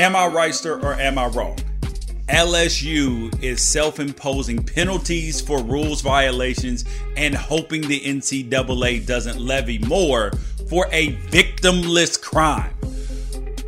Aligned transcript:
Am 0.00 0.16
I 0.16 0.28
right, 0.28 0.54
sir, 0.54 0.80
or 0.80 0.94
am 0.94 1.18
I 1.18 1.26
wrong? 1.26 1.58
LSU 2.30 3.30
is 3.42 3.60
self 3.62 4.00
imposing 4.00 4.62
penalties 4.62 5.42
for 5.42 5.62
rules 5.62 6.00
violations 6.00 6.86
and 7.18 7.34
hoping 7.34 7.82
the 7.82 8.00
NCAA 8.00 9.04
doesn't 9.04 9.38
levy 9.38 9.76
more 9.80 10.30
for 10.70 10.86
a 10.90 11.12
victimless 11.28 12.18
crime. 12.18 12.74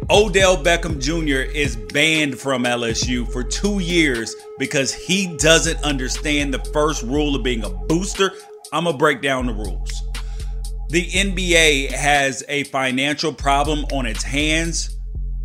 Odell 0.08 0.56
Beckham 0.56 0.98
Jr. 0.98 1.52
is 1.54 1.76
banned 1.76 2.38
from 2.38 2.64
LSU 2.64 3.30
for 3.30 3.44
two 3.44 3.80
years 3.80 4.34
because 4.58 4.94
he 4.94 5.36
doesn't 5.36 5.84
understand 5.84 6.54
the 6.54 6.64
first 6.72 7.02
rule 7.02 7.36
of 7.36 7.42
being 7.42 7.62
a 7.62 7.68
booster. 7.68 8.32
I'm 8.72 8.84
going 8.84 8.94
to 8.94 8.98
break 8.98 9.20
down 9.20 9.48
the 9.48 9.52
rules. 9.52 10.02
The 10.88 11.10
NBA 11.10 11.90
has 11.90 12.42
a 12.48 12.64
financial 12.64 13.34
problem 13.34 13.84
on 13.92 14.06
its 14.06 14.22
hands 14.22 14.96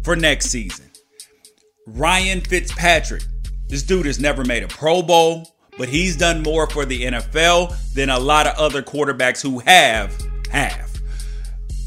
for 0.07 0.15
next 0.15 0.45
season. 0.45 0.89
Ryan 1.85 2.39
Fitzpatrick, 2.39 3.23
this 3.67 3.83
dude 3.83 4.05
has 4.05 4.21
never 4.21 4.45
made 4.45 4.63
a 4.63 4.67
Pro 4.69 5.01
Bowl, 5.01 5.53
but 5.77 5.89
he's 5.89 6.15
done 6.15 6.43
more 6.43 6.65
for 6.65 6.85
the 6.85 7.01
NFL 7.03 7.93
than 7.93 8.09
a 8.09 8.17
lot 8.17 8.47
of 8.47 8.55
other 8.55 8.81
quarterbacks 8.81 9.41
who 9.41 9.59
have, 9.59 10.15
have. 10.49 11.01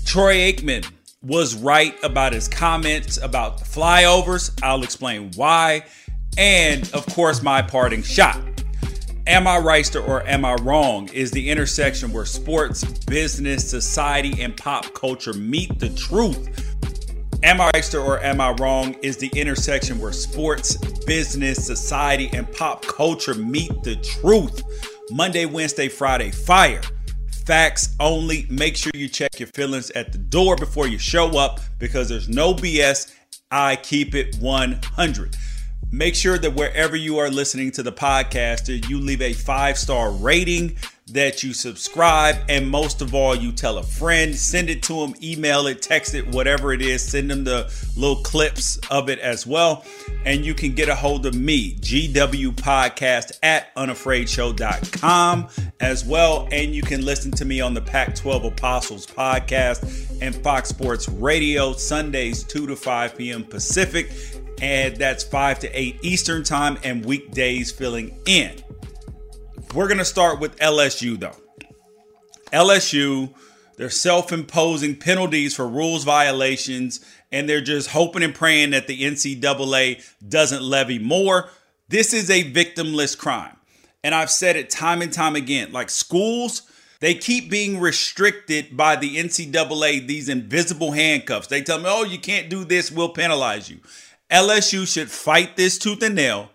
Troy 0.04 0.34
Aikman 0.34 0.86
was 1.22 1.54
right 1.54 1.94
about 2.02 2.34
his 2.34 2.46
comments 2.46 3.16
about 3.16 3.56
the 3.56 3.64
flyovers. 3.64 4.52
I'll 4.62 4.82
explain 4.82 5.30
why. 5.34 5.86
And 6.36 6.90
of 6.92 7.06
course, 7.06 7.42
my 7.42 7.62
parting 7.62 8.02
shot. 8.02 8.38
Am 9.26 9.46
I 9.46 9.56
right 9.58 9.96
or 9.96 10.26
am 10.26 10.44
I 10.44 10.56
wrong 10.56 11.08
is 11.08 11.30
the 11.30 11.48
intersection 11.48 12.12
where 12.12 12.26
sports, 12.26 12.84
business, 13.04 13.70
society, 13.70 14.42
and 14.42 14.54
pop 14.54 14.92
culture 14.92 15.32
meet 15.32 15.78
the 15.78 15.88
truth. 15.88 16.69
Am 17.42 17.58
I 17.58 17.70
right 17.72 17.94
or 17.94 18.22
am 18.22 18.38
I 18.38 18.50
wrong 18.52 18.94
is 19.02 19.16
the 19.16 19.30
intersection 19.34 19.98
where 19.98 20.12
sports, 20.12 20.76
business, 21.06 21.64
society, 21.64 22.28
and 22.34 22.50
pop 22.52 22.84
culture 22.84 23.34
meet 23.34 23.82
the 23.82 23.96
truth. 23.96 24.62
Monday, 25.10 25.46
Wednesday, 25.46 25.88
Friday, 25.88 26.30
fire. 26.30 26.82
Facts 27.46 27.96
only. 27.98 28.46
Make 28.50 28.76
sure 28.76 28.92
you 28.94 29.08
check 29.08 29.40
your 29.40 29.48
feelings 29.54 29.90
at 29.92 30.12
the 30.12 30.18
door 30.18 30.54
before 30.54 30.86
you 30.86 30.98
show 30.98 31.38
up 31.38 31.60
because 31.78 32.10
there's 32.10 32.28
no 32.28 32.52
BS. 32.52 33.14
I 33.50 33.76
keep 33.76 34.14
it 34.14 34.36
100. 34.36 35.36
Make 35.90 36.14
sure 36.14 36.36
that 36.36 36.54
wherever 36.54 36.94
you 36.94 37.16
are 37.18 37.30
listening 37.30 37.70
to 37.72 37.82
the 37.82 37.90
podcast, 37.90 38.88
you 38.88 39.00
leave 39.00 39.22
a 39.22 39.32
five 39.32 39.78
star 39.78 40.12
rating, 40.12 40.76
that 41.12 41.42
you 41.42 41.52
subscribe, 41.52 42.36
and 42.48 42.68
most 42.68 43.02
of 43.02 43.14
all, 43.14 43.34
you 43.34 43.52
tell 43.52 43.78
a 43.78 43.82
friend, 43.82 44.34
send 44.34 44.70
it 44.70 44.82
to 44.84 44.94
them, 44.94 45.14
email 45.22 45.66
it, 45.66 45.82
text 45.82 46.14
it, 46.14 46.26
whatever 46.28 46.72
it 46.72 46.82
is, 46.82 47.02
send 47.02 47.30
them 47.30 47.44
the 47.44 47.72
little 47.96 48.22
clips 48.22 48.78
of 48.90 49.08
it 49.08 49.18
as 49.18 49.46
well. 49.46 49.84
And 50.24 50.44
you 50.44 50.54
can 50.54 50.72
get 50.72 50.88
a 50.88 50.94
hold 50.94 51.26
of 51.26 51.34
me, 51.34 51.74
GW 51.76 52.54
Podcast 52.54 53.38
at 53.42 53.74
unafraidshow.com 53.74 55.48
as 55.80 56.04
well. 56.04 56.48
And 56.52 56.74
you 56.74 56.82
can 56.82 57.04
listen 57.04 57.30
to 57.32 57.44
me 57.44 57.60
on 57.60 57.74
the 57.74 57.80
Pac 57.80 58.14
12 58.14 58.44
Apostles 58.44 59.06
podcast 59.06 60.20
and 60.20 60.34
Fox 60.34 60.68
Sports 60.68 61.08
Radio, 61.08 61.72
Sundays, 61.72 62.44
2 62.44 62.66
to 62.66 62.76
5 62.76 63.16
p.m. 63.16 63.44
Pacific 63.44 64.12
and 64.60 64.96
that's 64.96 65.24
5 65.24 65.60
to 65.60 65.68
8 65.68 65.98
Eastern 66.02 66.44
Time 66.44 66.78
and 66.84 67.04
weekdays 67.04 67.72
filling 67.72 68.18
in. 68.26 68.62
We're 69.74 69.86
going 69.86 69.98
to 69.98 70.04
start 70.04 70.40
with 70.40 70.58
LSU 70.58 71.18
though. 71.18 71.36
LSU, 72.52 73.32
they're 73.76 73.88
self 73.88 74.32
imposing 74.32 74.96
penalties 74.96 75.54
for 75.54 75.68
rules 75.68 76.02
violations, 76.02 77.04
and 77.30 77.48
they're 77.48 77.60
just 77.60 77.90
hoping 77.90 78.22
and 78.24 78.34
praying 78.34 78.70
that 78.70 78.88
the 78.88 79.02
NCAA 79.02 80.04
doesn't 80.28 80.62
levy 80.62 80.98
more. 80.98 81.50
This 81.88 82.12
is 82.12 82.30
a 82.30 82.50
victimless 82.50 83.16
crime. 83.16 83.56
And 84.02 84.14
I've 84.14 84.30
said 84.30 84.56
it 84.56 84.70
time 84.70 85.02
and 85.02 85.12
time 85.12 85.36
again 85.36 85.72
like 85.72 85.90
schools, 85.90 86.62
they 87.00 87.14
keep 87.14 87.48
being 87.50 87.78
restricted 87.78 88.76
by 88.76 88.96
the 88.96 89.16
NCAA, 89.16 90.06
these 90.06 90.28
invisible 90.28 90.92
handcuffs. 90.92 91.46
They 91.46 91.62
tell 91.62 91.78
me, 91.78 91.84
oh, 91.86 92.04
you 92.04 92.18
can't 92.18 92.50
do 92.50 92.64
this, 92.64 92.90
we'll 92.90 93.10
penalize 93.10 93.70
you. 93.70 93.78
LSU 94.30 94.86
should 94.86 95.10
fight 95.10 95.56
this 95.56 95.78
tooth 95.78 96.02
and 96.02 96.14
nail. 96.14 96.50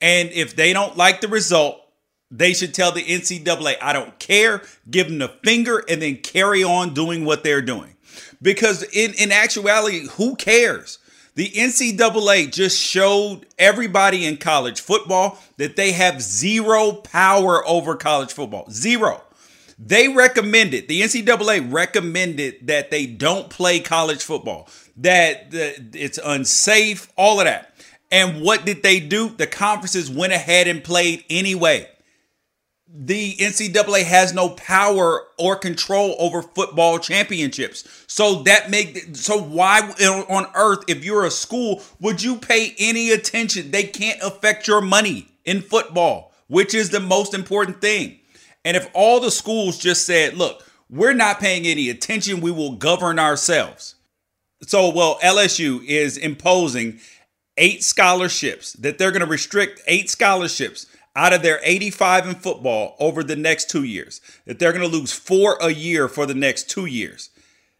And 0.00 0.30
if 0.30 0.56
they 0.56 0.72
don't 0.72 0.96
like 0.96 1.20
the 1.20 1.28
result, 1.28 1.85
they 2.30 2.52
should 2.52 2.74
tell 2.74 2.92
the 2.92 3.02
NCAA, 3.02 3.76
I 3.80 3.92
don't 3.92 4.18
care, 4.18 4.62
give 4.90 5.08
them 5.08 5.18
the 5.18 5.28
finger, 5.28 5.84
and 5.88 6.02
then 6.02 6.16
carry 6.16 6.64
on 6.64 6.94
doing 6.94 7.24
what 7.24 7.44
they're 7.44 7.62
doing. 7.62 7.96
Because 8.42 8.82
in, 8.82 9.14
in 9.14 9.32
actuality, 9.32 10.08
who 10.12 10.36
cares? 10.36 10.98
The 11.34 11.50
NCAA 11.50 12.50
just 12.50 12.80
showed 12.80 13.46
everybody 13.58 14.24
in 14.24 14.38
college 14.38 14.80
football 14.80 15.38
that 15.58 15.76
they 15.76 15.92
have 15.92 16.22
zero 16.22 16.92
power 16.92 17.66
over 17.68 17.94
college 17.94 18.32
football. 18.32 18.70
Zero. 18.70 19.22
They 19.78 20.08
recommended, 20.08 20.88
the 20.88 21.02
NCAA 21.02 21.70
recommended 21.70 22.66
that 22.66 22.90
they 22.90 23.04
don't 23.04 23.50
play 23.50 23.80
college 23.80 24.24
football 24.24 24.70
that, 24.96 25.48
it's 25.52 26.18
unsafe, 26.24 27.12
all 27.16 27.40
of 27.40 27.46
that. 27.46 27.74
And 28.10 28.42
what 28.42 28.64
did 28.64 28.82
they 28.82 29.00
do? 29.00 29.28
The 29.28 29.46
conferences 29.46 30.10
went 30.10 30.32
ahead 30.32 30.68
and 30.68 30.82
played 30.82 31.24
anyway. 31.28 31.88
The 32.88 33.34
NCAA 33.36 34.04
has 34.04 34.32
no 34.32 34.50
power 34.50 35.26
or 35.38 35.56
control 35.56 36.14
over 36.20 36.40
football 36.40 36.98
championships. 37.00 38.04
So 38.06 38.42
that 38.44 38.70
make 38.70 39.16
so 39.16 39.42
why 39.42 39.80
on 40.28 40.46
earth 40.54 40.84
if 40.86 41.04
you're 41.04 41.24
a 41.24 41.30
school 41.30 41.82
would 42.00 42.22
you 42.22 42.36
pay 42.36 42.74
any 42.78 43.10
attention? 43.10 43.72
They 43.72 43.82
can't 43.82 44.22
affect 44.22 44.68
your 44.68 44.80
money 44.80 45.28
in 45.44 45.62
football, 45.62 46.32
which 46.46 46.74
is 46.74 46.90
the 46.90 47.00
most 47.00 47.34
important 47.34 47.80
thing. 47.80 48.20
And 48.64 48.76
if 48.76 48.88
all 48.94 49.18
the 49.18 49.32
schools 49.32 49.78
just 49.78 50.06
said, 50.06 50.34
"Look, 50.34 50.64
we're 50.88 51.12
not 51.12 51.40
paying 51.40 51.66
any 51.66 51.90
attention, 51.90 52.40
we 52.40 52.52
will 52.52 52.76
govern 52.76 53.18
ourselves." 53.18 53.96
So, 54.62 54.88
well, 54.90 55.18
LSU 55.22 55.84
is 55.84 56.16
imposing 56.16 57.00
eight 57.56 57.82
scholarships 57.82 58.74
that 58.74 58.98
they're 58.98 59.10
going 59.10 59.20
to 59.20 59.26
restrict 59.26 59.80
eight 59.88 60.08
scholarships 60.08 60.86
out 61.16 61.32
of 61.32 61.42
their 61.42 61.60
85 61.64 62.28
in 62.28 62.34
football 62.34 62.94
over 63.00 63.24
the 63.24 63.34
next 63.34 63.70
two 63.70 63.82
years, 63.82 64.20
that 64.44 64.58
they're 64.58 64.72
going 64.72 64.88
to 64.88 64.96
lose 64.96 65.12
four 65.12 65.56
a 65.60 65.70
year 65.70 66.08
for 66.08 66.26
the 66.26 66.34
next 66.34 66.70
two 66.70 66.86
years. 66.86 67.30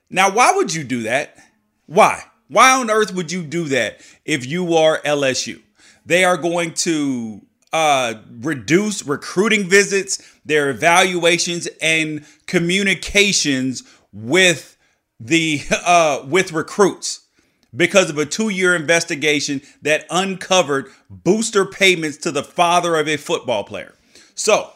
Now, 0.09 0.31
why 0.31 0.53
would 0.53 0.75
you 0.75 0.83
do 0.83 1.03
that? 1.03 1.37
Why? 1.85 2.25
Why 2.49 2.73
on 2.73 2.91
earth 2.91 3.13
would 3.15 3.31
you 3.31 3.43
do 3.43 3.65
that 3.65 4.01
if 4.25 4.47
you 4.47 4.75
are 4.75 5.01
LSU? 5.03 5.61
They 6.07 6.25
are 6.25 6.37
going 6.37 6.73
to 6.75 7.43
uh, 7.73 8.15
reduce 8.41 9.05
recruiting 9.05 9.69
visits, 9.69 10.23
their 10.45 10.71
evaluations, 10.71 11.69
and 11.83 12.25
communications 12.47 13.83
with 14.13 14.79
the 15.21 15.61
uh, 15.85 16.25
with 16.27 16.53
recruits 16.53 17.26
because 17.77 18.11
of 18.11 18.19
a 18.19 18.27
two-year 18.27 18.75
investigation 18.75 19.61
that 19.83 20.07
uncovered 20.11 20.87
booster 21.11 21.65
payments 21.65 22.17
to 22.19 22.33
the 22.33 22.43
father 22.43 22.97
of 22.97 23.07
a 23.07 23.17
football 23.17 23.65
player. 23.65 23.95
So, 24.35 24.73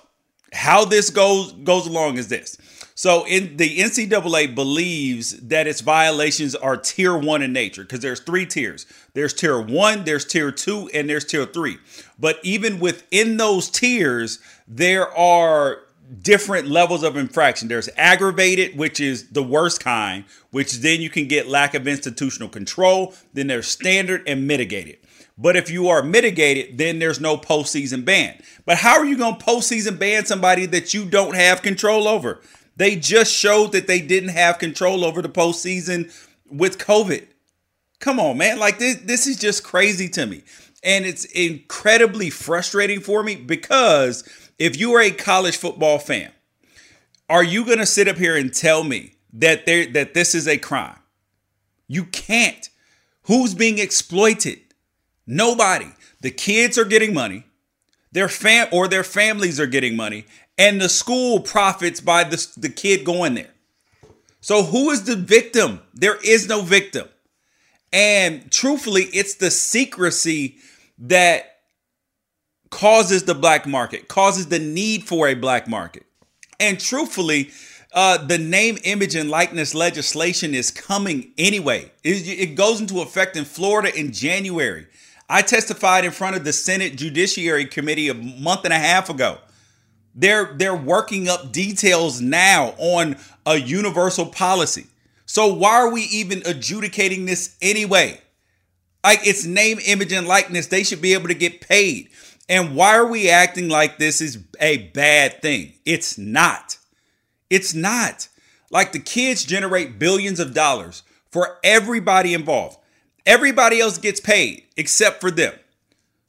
how 0.52 0.84
this 0.84 1.10
goes 1.10 1.52
goes 1.52 1.86
along 1.86 2.18
is 2.18 2.28
this. 2.28 2.56
So, 2.94 3.24
in 3.26 3.56
the 3.56 3.78
NCAA 3.78 4.54
believes 4.54 5.30
that 5.40 5.66
its 5.66 5.80
violations 5.80 6.54
are 6.54 6.76
tier 6.76 7.16
one 7.16 7.40
in 7.40 7.52
nature 7.52 7.82
because 7.82 8.00
there's 8.00 8.20
three 8.20 8.46
tiers. 8.46 8.84
There's 9.14 9.32
tier 9.32 9.60
one, 9.60 10.04
there's 10.04 10.24
tier 10.24 10.50
two, 10.52 10.90
and 10.92 11.08
there's 11.08 11.24
tier 11.24 11.46
three. 11.46 11.78
But 12.18 12.38
even 12.42 12.80
within 12.80 13.36
those 13.36 13.70
tiers, 13.70 14.38
there 14.68 15.10
are 15.16 15.82
different 16.22 16.66
levels 16.66 17.02
of 17.02 17.16
infraction. 17.16 17.68
There's 17.68 17.88
aggravated, 17.96 18.76
which 18.76 19.00
is 19.00 19.28
the 19.28 19.42
worst 19.42 19.82
kind, 19.82 20.24
which 20.50 20.74
then 20.78 21.00
you 21.00 21.10
can 21.10 21.28
get 21.28 21.48
lack 21.48 21.74
of 21.74 21.86
institutional 21.86 22.48
control. 22.48 23.14
Then 23.32 23.46
there's 23.46 23.68
standard 23.68 24.22
and 24.26 24.46
mitigated. 24.46 24.98
But 25.38 25.56
if 25.56 25.70
you 25.70 25.88
are 25.88 26.02
mitigated, 26.02 26.76
then 26.76 26.98
there's 26.98 27.20
no 27.20 27.36
postseason 27.36 28.04
ban. 28.04 28.42
But 28.66 28.78
how 28.78 28.98
are 28.98 29.06
you 29.06 29.16
going 29.16 29.36
to 29.36 29.44
postseason 29.44 29.98
ban 29.98 30.26
somebody 30.26 30.66
that 30.66 30.92
you 30.92 31.06
don't 31.06 31.34
have 31.34 31.62
control 31.62 32.06
over? 32.06 32.40
They 32.76 32.96
just 32.96 33.32
showed 33.32 33.72
that 33.72 33.86
they 33.86 34.00
didn't 34.00 34.30
have 34.30 34.58
control 34.58 35.04
over 35.04 35.22
the 35.22 35.28
postseason 35.28 36.12
with 36.50 36.78
COVID. 36.78 37.26
Come 38.00 38.18
on, 38.18 38.38
man. 38.38 38.58
Like 38.58 38.78
this, 38.78 38.96
this 38.96 39.26
is 39.26 39.38
just 39.38 39.64
crazy 39.64 40.08
to 40.10 40.26
me. 40.26 40.42
And 40.82 41.04
it's 41.04 41.24
incredibly 41.26 42.30
frustrating 42.30 43.00
for 43.00 43.22
me 43.22 43.36
because 43.36 44.24
if 44.60 44.78
you 44.78 44.92
are 44.94 45.00
a 45.00 45.10
college 45.10 45.56
football 45.56 45.98
fan, 45.98 46.30
are 47.28 47.42
you 47.42 47.64
going 47.64 47.78
to 47.78 47.86
sit 47.86 48.06
up 48.06 48.18
here 48.18 48.36
and 48.36 48.52
tell 48.52 48.84
me 48.84 49.14
that 49.32 49.64
there 49.66 49.86
that 49.86 50.14
this 50.14 50.34
is 50.34 50.46
a 50.46 50.58
crime? 50.58 50.98
You 51.88 52.04
can't. 52.04 52.68
Who's 53.22 53.54
being 53.54 53.78
exploited? 53.78 54.60
Nobody. 55.26 55.90
The 56.20 56.30
kids 56.30 56.76
are 56.76 56.84
getting 56.84 57.14
money. 57.14 57.44
Their 58.12 58.28
fam 58.28 58.68
or 58.70 58.86
their 58.86 59.04
families 59.04 59.58
are 59.58 59.66
getting 59.66 59.96
money, 59.96 60.26
and 60.58 60.80
the 60.80 60.88
school 60.88 61.40
profits 61.40 62.00
by 62.00 62.24
the, 62.24 62.46
the 62.56 62.68
kid 62.68 63.04
going 63.04 63.34
there. 63.34 63.54
So 64.40 64.64
who 64.64 64.90
is 64.90 65.04
the 65.04 65.16
victim? 65.16 65.80
There 65.94 66.18
is 66.24 66.48
no 66.48 66.62
victim. 66.62 67.08
And 67.92 68.50
truthfully, 68.50 69.04
it's 69.04 69.36
the 69.36 69.50
secrecy 69.50 70.56
that 70.98 71.59
causes 72.70 73.24
the 73.24 73.34
black 73.34 73.66
market, 73.66 74.08
causes 74.08 74.46
the 74.46 74.58
need 74.58 75.04
for 75.04 75.28
a 75.28 75.34
black 75.34 75.68
market. 75.68 76.04
And 76.58 76.78
truthfully, 76.78 77.50
uh, 77.92 78.18
the 78.18 78.38
name, 78.38 78.78
image, 78.84 79.14
and 79.16 79.28
likeness 79.28 79.74
legislation 79.74 80.54
is 80.54 80.70
coming 80.70 81.32
anyway. 81.36 81.90
It, 82.04 82.26
it 82.28 82.54
goes 82.54 82.80
into 82.80 83.00
effect 83.00 83.36
in 83.36 83.44
Florida 83.44 83.96
in 83.98 84.12
January. 84.12 84.86
I 85.28 85.42
testified 85.42 86.04
in 86.04 86.10
front 86.10 86.36
of 86.36 86.44
the 86.44 86.52
Senate 86.52 86.96
Judiciary 86.96 87.64
Committee 87.64 88.08
a 88.08 88.14
month 88.14 88.64
and 88.64 88.72
a 88.72 88.78
half 88.78 89.10
ago. 89.10 89.38
They're 90.14 90.54
they're 90.56 90.74
working 90.74 91.28
up 91.28 91.52
details 91.52 92.20
now 92.20 92.74
on 92.78 93.16
a 93.46 93.56
universal 93.56 94.26
policy. 94.26 94.86
So 95.24 95.54
why 95.54 95.74
are 95.74 95.92
we 95.92 96.02
even 96.02 96.42
adjudicating 96.44 97.26
this 97.26 97.56
anyway? 97.62 98.20
Like 99.04 99.20
it's 99.22 99.44
name, 99.44 99.78
image, 99.86 100.12
and 100.12 100.26
likeness. 100.26 100.66
They 100.66 100.82
should 100.82 101.00
be 101.00 101.14
able 101.14 101.28
to 101.28 101.34
get 101.34 101.60
paid. 101.60 102.10
And 102.50 102.74
why 102.74 102.96
are 102.96 103.06
we 103.06 103.30
acting 103.30 103.68
like 103.68 103.96
this 103.96 104.20
is 104.20 104.38
a 104.58 104.78
bad 104.88 105.40
thing? 105.40 105.74
It's 105.86 106.18
not. 106.18 106.78
It's 107.48 107.74
not. 107.74 108.26
Like 108.72 108.90
the 108.90 108.98
kids 108.98 109.44
generate 109.44 110.00
billions 110.00 110.40
of 110.40 110.52
dollars 110.52 111.04
for 111.30 111.58
everybody 111.62 112.34
involved. 112.34 112.78
Everybody 113.24 113.80
else 113.80 113.98
gets 113.98 114.18
paid 114.18 114.64
except 114.76 115.20
for 115.20 115.30
them. 115.30 115.54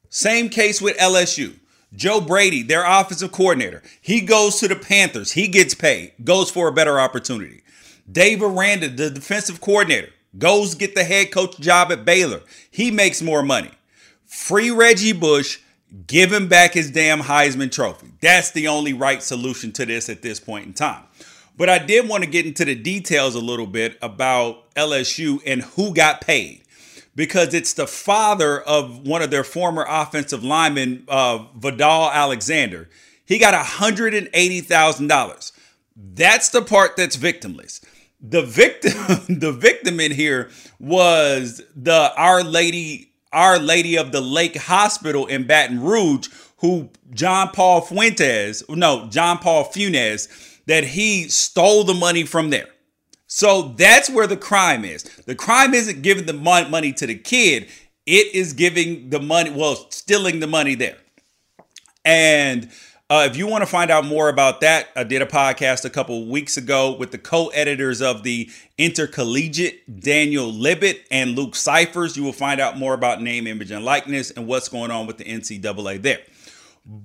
Same 0.10 0.50
case 0.50 0.80
with 0.80 0.96
LSU. 1.00 1.56
Joe 1.96 2.22
Brady, 2.22 2.62
their 2.62 2.86
offensive 2.86 3.32
coordinator, 3.32 3.82
he 4.00 4.22
goes 4.22 4.60
to 4.60 4.68
the 4.68 4.76
Panthers. 4.76 5.32
He 5.32 5.48
gets 5.48 5.74
paid, 5.74 6.14
goes 6.24 6.52
for 6.52 6.68
a 6.68 6.74
better 6.74 7.00
opportunity. 7.00 7.64
Dave 8.10 8.44
Aranda, 8.44 8.90
the 8.90 9.10
defensive 9.10 9.60
coordinator, 9.60 10.10
goes 10.38 10.76
get 10.76 10.94
the 10.94 11.04
head 11.04 11.32
coach 11.32 11.60
job 11.60 11.92
at 11.92 12.06
Baylor. 12.06 12.42
He 12.70 12.92
makes 12.92 13.24
more 13.24 13.42
money. 13.42 13.72
Free 14.28 14.70
Reggie 14.70 15.14
Bush 15.14 15.60
give 16.08 16.32
him 16.32 16.48
back 16.48 16.74
his 16.74 16.92
damn 16.92 17.22
Heisman 17.22 17.72
Trophy. 17.72 18.12
That's 18.22 18.52
the 18.52 18.68
only 18.68 18.94
right 18.94 19.22
solution 19.22 19.72
to 19.74 19.86
this 19.86 20.10
at 20.10 20.22
this 20.22 20.40
point 20.40 20.66
in 20.66 20.74
time. 20.74 21.04
But 21.58 21.70
I 21.70 21.80
did 21.80 22.08
want 22.08 22.24
to 22.24 22.30
get 22.30 22.46
into 22.46 22.66
the 22.66 22.76
details 22.76 23.36
a 23.36 23.40
little 23.40 23.68
bit 23.68 23.98
about 24.02 24.74
LSU 24.76 25.42
and 25.46 25.62
who 25.62 25.94
got 25.94 26.22
paid 26.22 26.64
because 27.16 27.54
it's 27.54 27.74
the 27.74 27.88
father 27.88 28.62
of 28.62 29.06
one 29.06 29.22
of 29.22 29.32
their 29.32 29.44
former 29.44 29.86
offensive 29.88 30.44
linemen, 30.44 31.04
uh, 31.08 31.46
Vadal 31.60 32.12
Alexander. 32.12 32.90
He 33.26 33.38
got 33.38 33.54
$180,000. 33.54 35.52
That's 35.96 36.50
the 36.50 36.62
part 36.62 36.96
that's 36.98 37.18
victimless. 37.18 37.84
The 38.22 38.42
victim, 38.44 38.94
the 39.40 39.52
victim 39.52 40.00
in 40.00 40.12
here 40.12 40.50
was 40.80 41.62
the 41.76 42.14
Our 42.16 42.44
Lady 42.44 43.11
our 43.34 43.60
Lady 43.60 43.98
of 43.98 44.12
the 44.12 44.22
Lake 44.22 44.58
Hospital 44.58 45.26
in 45.26 45.46
Baton 45.46 45.82
Rouge, 45.82 46.30
who 46.58 46.90
John 47.12 47.50
Paul 47.50 47.82
Fuentes, 47.82 48.64
no, 48.70 49.08
John 49.10 49.38
Paul 49.40 49.66
Funes, 49.66 50.28
that 50.66 50.84
he 50.84 51.28
stole 51.28 51.84
the 51.84 51.94
money 51.94 52.24
from 52.24 52.50
there. 52.50 52.68
So 53.28 53.74
that's 53.78 54.10
where 54.10 54.28
the 54.28 54.38
crime 54.38 54.84
is. 54.84 55.04
The 55.04 55.36
crime 55.36 55.74
isn't 55.74 56.02
giving 56.02 56.26
the 56.26 56.34
money 56.34 56.94
to 56.94 57.08
the 57.08 57.16
kid, 57.16 57.68
it 58.06 58.36
is 58.36 58.54
giving 58.54 59.10
the 59.10 59.20
money, 59.20 59.52
well, 59.52 59.88
stealing 59.90 60.40
the 60.40 60.48
money 60.48 60.76
there. 60.76 60.98
And 62.04 62.70
uh, 63.12 63.26
if 63.30 63.36
you 63.36 63.46
want 63.46 63.62
to 63.62 63.66
find 63.66 63.92
out 63.92 64.06
more 64.06 64.30
about 64.30 64.62
that, 64.62 64.88
I 64.96 65.04
did 65.04 65.22
a 65.22 65.26
podcast 65.26 65.84
a 65.84 65.90
couple 65.90 66.28
weeks 66.28 66.56
ago 66.56 66.96
with 66.96 67.12
the 67.12 67.18
co-editors 67.18 68.02
of 68.02 68.24
the 68.24 68.50
Intercollegiate, 68.78 70.00
Daniel 70.00 70.50
Libit 70.50 71.02
and 71.12 71.36
Luke 71.36 71.58
Cyphers. 71.58 72.16
You 72.16 72.24
will 72.24 72.32
find 72.32 72.62
out 72.62 72.78
more 72.78 72.94
about 72.94 73.22
name, 73.22 73.48
image, 73.48 73.70
and 73.70 73.84
likeness 73.84 74.32
and 74.32 74.48
what's 74.48 74.70
going 74.70 74.92
on 74.92 75.08
with 75.08 75.18
the 75.18 75.26
NCAA 75.26 76.02
there. 76.02 76.22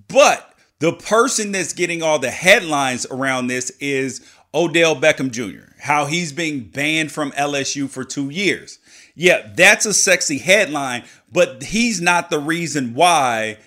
But 0.06 0.54
the 0.78 0.92
person 0.92 1.50
that's 1.50 1.72
getting 1.72 2.04
all 2.04 2.20
the 2.20 2.30
headlines 2.30 3.04
around 3.10 3.48
this 3.48 3.70
is 3.80 4.24
Odell 4.54 4.94
Beckham 4.94 5.32
Jr., 5.32 5.72
how 5.80 6.06
he's 6.06 6.32
being 6.32 6.60
banned 6.60 7.10
from 7.10 7.32
LSU 7.32 7.90
for 7.90 8.04
two 8.04 8.30
years. 8.30 8.78
Yeah, 9.16 9.50
that's 9.56 9.86
a 9.86 9.92
sexy 9.92 10.38
headline, 10.38 11.02
but 11.32 11.64
he's 11.64 12.00
not 12.00 12.30
the 12.30 12.38
reason 12.38 12.94
why 12.94 13.58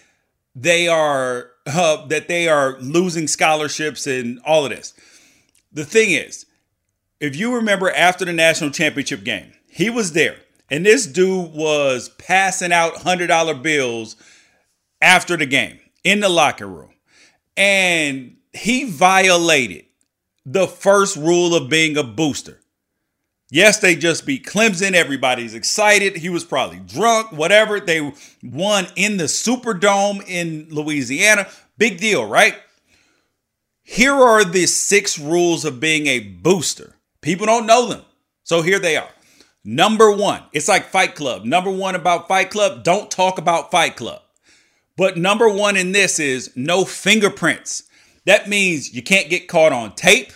they 0.55 0.87
are 0.87 1.51
uh, 1.65 2.05
that 2.07 2.27
they 2.27 2.47
are 2.47 2.77
losing 2.79 3.27
scholarships 3.27 4.07
and 4.07 4.39
all 4.45 4.65
of 4.65 4.71
this. 4.71 4.93
The 5.71 5.85
thing 5.85 6.11
is, 6.11 6.45
if 7.19 7.35
you 7.35 7.53
remember 7.53 7.91
after 7.91 8.25
the 8.25 8.33
national 8.33 8.71
championship 8.71 9.23
game, 9.23 9.53
he 9.67 9.89
was 9.89 10.13
there, 10.13 10.37
and 10.69 10.85
this 10.85 11.05
dude 11.05 11.51
was 11.53 12.09
passing 12.17 12.71
out 12.71 12.93
$100 12.95 13.61
bills 13.61 14.15
after 15.01 15.37
the 15.37 15.45
game 15.45 15.79
in 16.03 16.19
the 16.19 16.29
locker 16.29 16.67
room. 16.67 16.93
And 17.55 18.37
he 18.53 18.85
violated 18.85 19.85
the 20.45 20.67
first 20.67 21.15
rule 21.15 21.53
of 21.53 21.69
being 21.69 21.97
a 21.97 22.03
booster. 22.03 22.58
Yes, 23.51 23.79
they 23.79 23.95
just 23.95 24.25
beat 24.25 24.45
Clemson. 24.45 24.93
Everybody's 24.93 25.55
excited. 25.55 26.17
He 26.17 26.29
was 26.29 26.43
probably 26.43 26.79
drunk, 26.79 27.31
whatever. 27.31 27.79
They 27.79 28.13
won 28.43 28.87
in 28.95 29.17
the 29.17 29.23
Superdome 29.23 30.23
in 30.27 30.67
Louisiana. 30.69 31.47
Big 31.77 31.97
deal, 31.97 32.25
right? 32.25 32.55
Here 33.81 34.13
are 34.13 34.43
the 34.43 34.67
six 34.67 35.17
rules 35.17 35.65
of 35.65 35.79
being 35.79 36.05
a 36.05 36.19
booster. 36.19 36.95
People 37.21 37.47
don't 37.47 37.65
know 37.65 37.87
them. 37.87 38.03
So 38.43 38.61
here 38.61 38.77
they 38.77 38.97
are. 38.97 39.09
Number 39.63 40.11
one, 40.11 40.43
it's 40.53 40.67
like 40.67 40.85
Fight 40.85 41.15
Club. 41.15 41.43
Number 41.43 41.71
one 41.71 41.95
about 41.95 42.27
Fight 42.27 42.51
Club, 42.51 42.83
don't 42.83 43.09
talk 43.09 43.39
about 43.39 43.71
Fight 43.71 43.95
Club. 43.95 44.21
But 44.95 45.17
number 45.17 45.49
one 45.49 45.75
in 45.75 45.91
this 45.91 46.19
is 46.19 46.55
no 46.55 46.85
fingerprints. 46.85 47.83
That 48.25 48.47
means 48.47 48.93
you 48.93 49.01
can't 49.01 49.29
get 49.29 49.47
caught 49.47 49.73
on 49.73 49.95
tape 49.95 50.33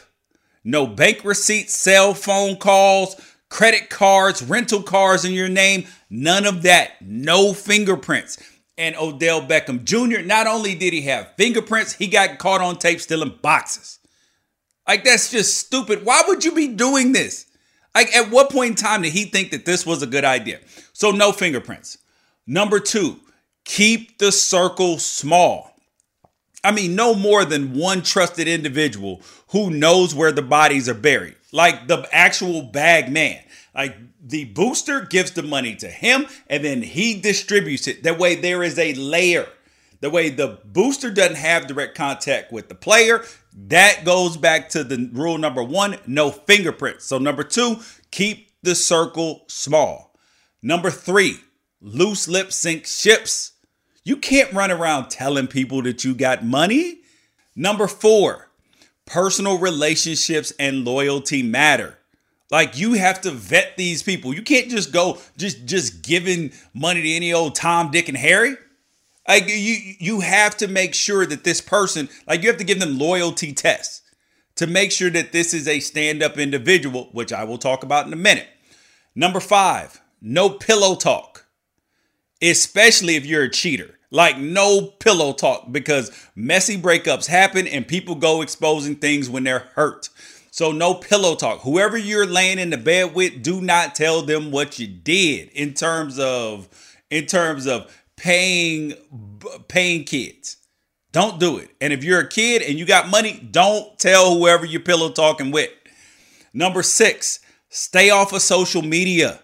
no 0.64 0.88
bank 0.88 1.24
receipts, 1.24 1.78
cell 1.78 2.14
phone 2.14 2.56
calls, 2.58 3.16
credit 3.50 3.90
cards, 3.90 4.42
rental 4.42 4.82
cars 4.82 5.26
in 5.26 5.34
your 5.34 5.50
name. 5.50 5.86
None 6.10 6.46
of 6.46 6.64
that. 6.64 7.02
No 7.02 7.54
fingerprints. 7.54 8.38
And 8.78 8.96
Odell 8.96 9.42
Beckham 9.42 9.84
Jr., 9.84 10.26
not 10.26 10.48
only 10.48 10.74
did 10.74 10.94
he 10.94 11.02
have 11.04 11.34
fingerprints, 11.38 11.94
he 11.94 12.08
got 12.08 12.40
caught 12.40 12.62
on 12.62 12.78
tape 12.78 13.00
stealing 13.00 13.38
boxes. 13.42 14.00
Like, 14.88 15.04
that's 15.04 15.30
just 15.30 15.58
stupid. 15.58 16.04
Why 16.04 16.24
would 16.28 16.44
you 16.44 16.54
be 16.54 16.70
doing 16.70 17.12
this? 17.12 17.46
Like, 17.94 18.14
at 18.16 18.32
what 18.32 18.50
point 18.50 18.72
in 18.72 18.76
time 18.76 19.04
did 19.04 19.14
he 19.14 19.26
think 19.26 19.52
that 19.52 19.66
this 19.66 19.86
was 19.86 20.02
a 20.02 20.08
good 20.08 20.26
idea? 20.26 20.60
So, 20.94 21.12
no 21.12 21.32
fingerprints. 21.32 22.00
Number 22.48 22.80
two, 22.80 23.20
keep 23.64 24.18
the 24.18 24.32
circle 24.32 24.98
small. 24.98 25.73
I 26.64 26.72
mean, 26.72 26.96
no 26.96 27.14
more 27.14 27.44
than 27.46 27.74
one 27.74 28.02
trusted 28.02 28.48
individual 28.48 29.22
who 29.50 29.70
knows 29.70 30.16
where 30.16 30.32
the 30.32 30.42
bodies 30.42 30.88
are 30.88 30.94
buried, 30.94 31.36
like 31.52 31.88
the 31.88 32.08
actual 32.12 32.62
bag 32.62 33.12
man. 33.12 33.42
Like 33.76 33.98
the 34.22 34.46
booster 34.46 35.02
gives 35.02 35.32
the 35.32 35.44
money 35.44 35.76
to 35.78 35.88
him 35.88 36.28
and 36.48 36.64
then 36.64 36.82
he 36.82 37.20
distributes 37.20 37.88
it. 37.88 38.04
That 38.04 38.20
way, 38.20 38.36
there 38.36 38.64
is 38.64 38.78
a 38.78 38.94
layer. 38.94 39.48
The 40.00 40.10
way 40.10 40.30
the 40.30 40.60
booster 40.66 41.10
doesn't 41.10 41.38
have 41.38 41.68
direct 41.68 41.96
contact 41.96 42.52
with 42.52 42.70
the 42.70 42.76
player, 42.76 43.24
that 43.68 44.04
goes 44.04 44.36
back 44.36 44.70
to 44.70 44.84
the 44.84 45.10
rule 45.14 45.38
number 45.38 45.64
one 45.64 45.98
no 46.06 46.32
fingerprints. 46.32 47.06
So, 47.06 47.18
number 47.18 47.44
two, 47.44 47.78
keep 48.12 48.50
the 48.64 48.76
circle 48.76 49.44
small. 49.48 50.16
Number 50.62 50.90
three, 50.90 51.38
loose 51.82 52.28
lip 52.28 52.52
sink 52.52 52.86
ships. 52.86 53.54
You 54.04 54.18
can't 54.18 54.52
run 54.54 54.72
around 54.72 55.10
telling 55.10 55.48
people 55.48 55.82
that 55.84 56.04
you 56.04 56.14
got 56.14 56.44
money. 56.44 57.00
Number 57.56 57.88
four, 57.88 58.50
personal 59.06 59.58
relationships 59.58 60.52
and 60.60 60.84
loyalty 60.84 61.42
matter. 61.44 61.98
Like 62.52 62.78
you 62.78 62.94
have 62.94 63.22
to 63.22 63.32
vet 63.32 63.78
these 63.78 64.04
people. 64.04 64.34
You 64.34 64.42
can't 64.42 64.70
just 64.70 64.92
go 64.92 65.18
just 65.38 65.66
just 65.66 66.04
giving 66.04 66.52
money 66.74 67.02
to 67.02 67.12
any 67.12 67.34
old 67.34 67.56
Tom, 67.56 67.92
Dick, 67.92 68.10
and 68.10 68.18
Harry. 68.18 68.56
Like 69.28 69.48
you 69.48 69.96
you 70.00 70.20
have 70.20 70.58
to 70.58 70.68
make 70.68 70.94
sure 70.94 71.26
that 71.26 71.44
this 71.44 71.62
person, 71.62 72.10
like 72.28 72.44
you 72.44 72.50
have 72.50 72.60
to 72.60 72.64
give 72.64 72.80
them 72.80 73.00
loyalty 73.00 73.54
tests 73.54 74.02
to 74.56 74.68
make 74.68 74.92
sure 74.92 75.10
that 75.10 75.32
this 75.32 75.54
is 75.54 75.68
a 75.68 75.80
stand-up 75.80 76.38
individual, 76.38 77.10
which 77.12 77.34
I 77.34 77.44
will 77.44 77.58
talk 77.58 77.84
about 77.84 78.06
in 78.06 78.14
a 78.14 78.18
minute. 78.18 78.48
Number 79.16 79.40
five, 79.40 80.00
no 80.22 80.50
pillow 80.50 80.96
talk 80.96 81.43
especially 82.44 83.16
if 83.16 83.26
you're 83.26 83.44
a 83.44 83.52
cheater. 83.52 84.00
Like 84.12 84.38
no 84.38 84.88
pillow 84.88 85.34
talk 85.34 85.72
because 85.72 86.12
messy 86.36 86.78
breakups 86.80 87.28
happen 87.28 87.68
and 87.68 87.88
people 87.88 88.16
go 88.16 88.42
exposing 88.44 88.98
things 88.98 89.30
when 89.30 89.44
they're 89.46 89.68
hurt. 89.76 90.10
So 90.52 90.72
no 90.72 90.94
pillow 90.96 91.36
talk. 91.36 91.62
Whoever 91.62 91.98
you're 91.98 92.28
laying 92.28 92.60
in 92.60 92.70
the 92.72 92.78
bed 92.78 93.16
with, 93.16 93.44
do 93.44 93.62
not 93.62 93.96
tell 93.96 94.22
them 94.24 94.52
what 94.52 94.80
you 94.80 94.88
did 94.88 95.50
in 95.50 95.74
terms 95.74 96.20
of 96.20 96.70
in 97.12 97.26
terms 97.28 97.68
of 97.68 97.92
paying 98.18 98.94
paying 99.70 100.04
kids. 100.06 100.58
Don't 101.12 101.40
do 101.40 101.58
it. 101.60 101.72
And 101.82 101.94
if 101.94 102.04
you're 102.04 102.22
a 102.22 102.30
kid 102.30 102.62
and 102.64 102.80
you 102.80 102.86
got 102.86 103.10
money, 103.10 103.48
don't 103.52 103.98
tell 104.00 104.36
whoever 104.36 104.66
you're 104.66 104.82
pillow 104.82 105.12
talking 105.12 105.52
with. 105.52 105.72
Number 106.54 106.84
6, 106.84 107.40
stay 107.70 108.12
off 108.12 108.34
of 108.34 108.42
social 108.44 108.82
media. 108.84 109.42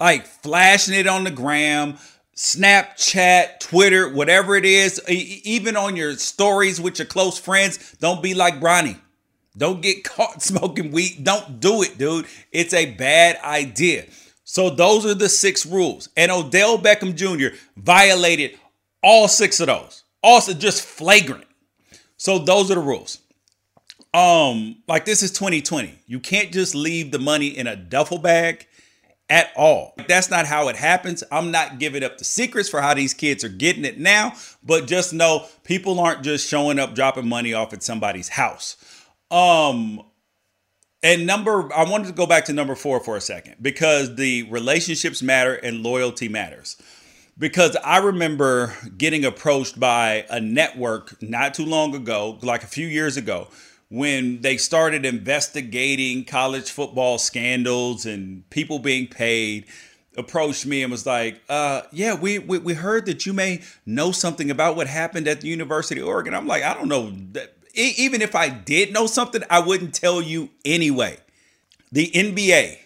like 0.00 0.26
flashing 0.26 0.94
it 0.94 1.06
on 1.06 1.24
the 1.24 1.30
gram, 1.30 1.98
Snapchat, 2.36 3.60
Twitter, 3.60 4.08
whatever 4.08 4.56
it 4.56 4.64
is, 4.64 5.00
even 5.08 5.76
on 5.76 5.96
your 5.96 6.14
stories 6.14 6.80
with 6.80 6.98
your 6.98 7.06
close 7.06 7.38
friends, 7.38 7.94
don't 8.00 8.22
be 8.22 8.34
like 8.34 8.60
Bronny. 8.60 8.98
Don't 9.56 9.82
get 9.82 10.04
caught 10.04 10.42
smoking 10.42 10.92
weed. 10.92 11.22
Don't 11.22 11.60
do 11.60 11.82
it, 11.82 11.98
dude. 11.98 12.26
It's 12.50 12.74
a 12.74 12.94
bad 12.94 13.38
idea. 13.44 14.06
So 14.44 14.70
those 14.70 15.06
are 15.06 15.14
the 15.14 15.28
six 15.28 15.66
rules. 15.66 16.08
And 16.16 16.32
Odell 16.32 16.78
Beckham 16.78 17.14
Jr. 17.14 17.56
violated 17.76 18.58
all 19.02 19.28
six 19.28 19.60
of 19.60 19.66
those. 19.66 20.04
Also 20.22 20.54
just 20.54 20.82
flagrant. 20.82 21.44
So 22.16 22.38
those 22.38 22.70
are 22.70 22.76
the 22.76 22.80
rules. 22.80 23.18
Um, 24.14 24.82
like 24.86 25.04
this 25.04 25.22
is 25.22 25.32
2020. 25.32 25.98
You 26.06 26.20
can't 26.20 26.52
just 26.52 26.74
leave 26.74 27.10
the 27.10 27.18
money 27.18 27.48
in 27.48 27.66
a 27.66 27.76
duffel 27.76 28.18
bag 28.18 28.66
at 29.32 29.50
all. 29.56 29.94
That's 30.08 30.28
not 30.28 30.44
how 30.44 30.68
it 30.68 30.76
happens. 30.76 31.24
I'm 31.32 31.50
not 31.50 31.78
giving 31.78 32.04
up 32.04 32.18
the 32.18 32.24
secrets 32.24 32.68
for 32.68 32.82
how 32.82 32.92
these 32.92 33.14
kids 33.14 33.42
are 33.42 33.48
getting 33.48 33.86
it 33.86 33.98
now, 33.98 34.34
but 34.62 34.86
just 34.86 35.14
know 35.14 35.46
people 35.64 35.98
aren't 35.98 36.22
just 36.22 36.46
showing 36.46 36.78
up 36.78 36.94
dropping 36.94 37.26
money 37.26 37.54
off 37.54 37.72
at 37.72 37.82
somebody's 37.82 38.28
house. 38.28 38.76
Um 39.30 40.02
and 41.02 41.26
number 41.26 41.72
I 41.72 41.88
wanted 41.88 42.08
to 42.08 42.12
go 42.12 42.26
back 42.26 42.44
to 42.44 42.52
number 42.52 42.74
4 42.74 43.00
for 43.00 43.16
a 43.16 43.22
second 43.22 43.56
because 43.62 44.16
the 44.16 44.42
relationships 44.50 45.22
matter 45.22 45.54
and 45.54 45.82
loyalty 45.82 46.28
matters. 46.28 46.76
Because 47.38 47.74
I 47.82 47.96
remember 47.96 48.74
getting 48.98 49.24
approached 49.24 49.80
by 49.80 50.26
a 50.28 50.38
network 50.42 51.20
not 51.22 51.54
too 51.54 51.64
long 51.64 51.94
ago, 51.94 52.38
like 52.42 52.64
a 52.64 52.66
few 52.66 52.86
years 52.86 53.16
ago, 53.16 53.48
when 53.92 54.40
they 54.40 54.56
started 54.56 55.04
investigating 55.04 56.24
college 56.24 56.70
football 56.70 57.18
scandals 57.18 58.06
and 58.06 58.48
people 58.48 58.78
being 58.78 59.06
paid 59.06 59.66
approached 60.16 60.64
me 60.64 60.82
and 60.82 60.90
was 60.90 61.04
like 61.04 61.38
uh, 61.50 61.82
yeah 61.92 62.14
we, 62.14 62.38
we, 62.38 62.56
we 62.56 62.72
heard 62.72 63.04
that 63.04 63.26
you 63.26 63.34
may 63.34 63.60
know 63.84 64.10
something 64.10 64.50
about 64.50 64.76
what 64.76 64.86
happened 64.86 65.28
at 65.28 65.42
the 65.42 65.46
university 65.48 66.00
of 66.00 66.08
oregon. 66.08 66.34
I'm 66.34 66.46
like 66.46 66.62
i 66.62 66.72
don't 66.72 66.88
know 66.88 67.12
even 67.74 68.22
if 68.22 68.34
i 68.34 68.48
did 68.48 68.94
know 68.94 69.06
something 69.06 69.42
i 69.50 69.60
wouldn't 69.60 69.94
tell 69.94 70.22
you 70.22 70.48
anyway. 70.64 71.18
The 71.92 72.10
nba 72.12 72.78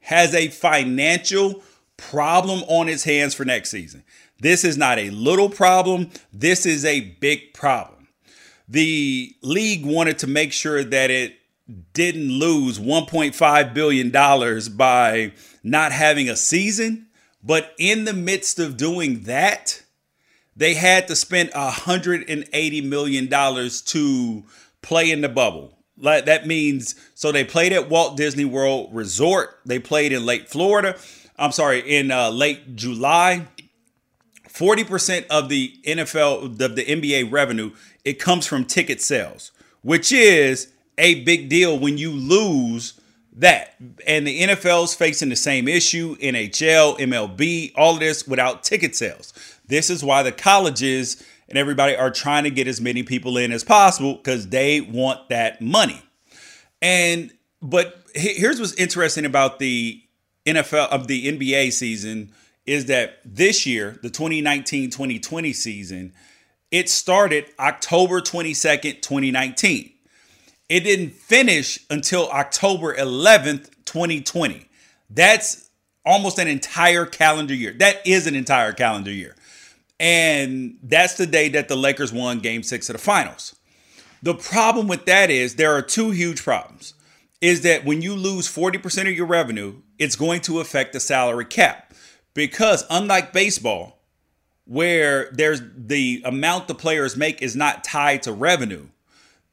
has 0.00 0.34
a 0.34 0.48
financial 0.48 1.62
problem 1.98 2.62
on 2.68 2.88
its 2.88 3.04
hands 3.04 3.34
for 3.34 3.44
next 3.44 3.70
season. 3.70 4.02
This 4.40 4.64
is 4.64 4.78
not 4.78 4.98
a 4.98 5.10
little 5.10 5.50
problem. 5.50 6.10
This 6.32 6.64
is 6.64 6.86
a 6.86 7.00
big 7.00 7.52
problem 7.52 7.93
the 8.68 9.34
league 9.42 9.84
wanted 9.84 10.18
to 10.20 10.26
make 10.26 10.52
sure 10.52 10.82
that 10.82 11.10
it 11.10 11.36
didn't 11.92 12.30
lose 12.30 12.78
1.5 12.78 13.74
billion 13.74 14.10
dollars 14.10 14.68
by 14.68 15.32
not 15.62 15.92
having 15.92 16.28
a 16.28 16.36
season, 16.36 17.06
but 17.42 17.74
in 17.78 18.04
the 18.04 18.12
midst 18.12 18.58
of 18.58 18.76
doing 18.76 19.22
that, 19.22 19.82
they 20.56 20.74
had 20.74 21.08
to 21.08 21.16
spend 21.16 21.50
180 21.54 22.80
million 22.82 23.28
dollars 23.28 23.80
to 23.82 24.44
play 24.82 25.10
in 25.10 25.20
the 25.20 25.28
bubble. 25.28 25.78
Like 25.96 26.24
that 26.26 26.46
means 26.46 26.94
so 27.14 27.32
they 27.32 27.44
played 27.44 27.72
at 27.72 27.88
Walt 27.88 28.16
Disney 28.16 28.44
World 28.44 28.90
Resort. 28.92 29.60
They 29.64 29.78
played 29.78 30.12
in 30.12 30.26
late 30.26 30.48
Florida. 30.48 30.96
I'm 31.36 31.52
sorry, 31.52 31.80
in 31.80 32.10
uh, 32.10 32.30
late 32.30 32.76
July. 32.76 33.48
40% 34.48 35.26
of 35.26 35.48
the 35.48 35.74
NFL 35.84 36.60
of 36.60 36.76
the 36.76 36.84
NBA 36.84 37.32
revenue 37.32 37.72
it 38.04 38.18
comes 38.18 38.46
from 38.46 38.64
ticket 38.64 39.00
sales, 39.00 39.52
which 39.82 40.12
is 40.12 40.72
a 40.98 41.22
big 41.24 41.48
deal 41.48 41.78
when 41.78 41.98
you 41.98 42.10
lose 42.10 43.00
that. 43.32 43.74
And 44.06 44.26
the 44.26 44.42
NFL's 44.42 44.94
facing 44.94 45.28
the 45.28 45.36
same 45.36 45.66
issue, 45.66 46.16
NHL, 46.16 46.98
MLB, 46.98 47.72
all 47.76 47.94
of 47.94 48.00
this 48.00 48.26
without 48.26 48.62
ticket 48.62 48.94
sales. 48.94 49.32
This 49.66 49.90
is 49.90 50.04
why 50.04 50.22
the 50.22 50.32
colleges 50.32 51.22
and 51.48 51.58
everybody 51.58 51.96
are 51.96 52.10
trying 52.10 52.44
to 52.44 52.50
get 52.50 52.68
as 52.68 52.80
many 52.80 53.02
people 53.02 53.36
in 53.36 53.52
as 53.52 53.64
possible 53.64 54.14
because 54.14 54.48
they 54.48 54.80
want 54.80 55.28
that 55.28 55.60
money. 55.60 56.02
And 56.80 57.32
but 57.60 58.02
here's 58.14 58.60
what's 58.60 58.74
interesting 58.74 59.24
about 59.24 59.58
the 59.58 60.02
NFL 60.46 60.88
of 60.88 61.06
the 61.06 61.32
NBA 61.32 61.72
season 61.72 62.32
is 62.66 62.86
that 62.86 63.18
this 63.24 63.66
year, 63.66 63.98
the 64.02 64.10
2019-2020 64.10 65.54
season, 65.54 66.12
it 66.74 66.90
started 66.90 67.46
October 67.56 68.20
22nd, 68.20 69.00
2019. 69.00 69.92
It 70.68 70.80
didn't 70.80 71.12
finish 71.12 71.78
until 71.88 72.28
October 72.30 72.92
11th, 72.96 73.70
2020. 73.84 74.66
That's 75.08 75.70
almost 76.04 76.40
an 76.40 76.48
entire 76.48 77.06
calendar 77.06 77.54
year. 77.54 77.74
That 77.78 78.04
is 78.04 78.26
an 78.26 78.34
entire 78.34 78.72
calendar 78.72 79.12
year. 79.12 79.36
And 80.00 80.76
that's 80.82 81.16
the 81.16 81.26
day 81.26 81.48
that 81.50 81.68
the 81.68 81.76
Lakers 81.76 82.12
won 82.12 82.40
game 82.40 82.64
six 82.64 82.88
of 82.88 82.94
the 82.94 83.02
finals. 83.02 83.54
The 84.20 84.34
problem 84.34 84.88
with 84.88 85.04
that 85.04 85.30
is 85.30 85.54
there 85.54 85.76
are 85.76 85.82
two 85.82 86.10
huge 86.10 86.42
problems. 86.42 86.94
Is 87.40 87.60
that 87.60 87.84
when 87.84 88.02
you 88.02 88.16
lose 88.16 88.48
40% 88.52 89.02
of 89.02 89.14
your 89.14 89.26
revenue, 89.26 89.76
it's 90.00 90.16
going 90.16 90.40
to 90.40 90.58
affect 90.58 90.92
the 90.92 90.98
salary 90.98 91.44
cap. 91.44 91.94
Because 92.34 92.84
unlike 92.90 93.32
baseball, 93.32 94.00
where 94.66 95.30
there's 95.32 95.60
the 95.76 96.22
amount 96.24 96.68
the 96.68 96.74
players 96.74 97.16
make 97.16 97.42
is 97.42 97.54
not 97.54 97.84
tied 97.84 98.22
to 98.22 98.32
revenue. 98.32 98.86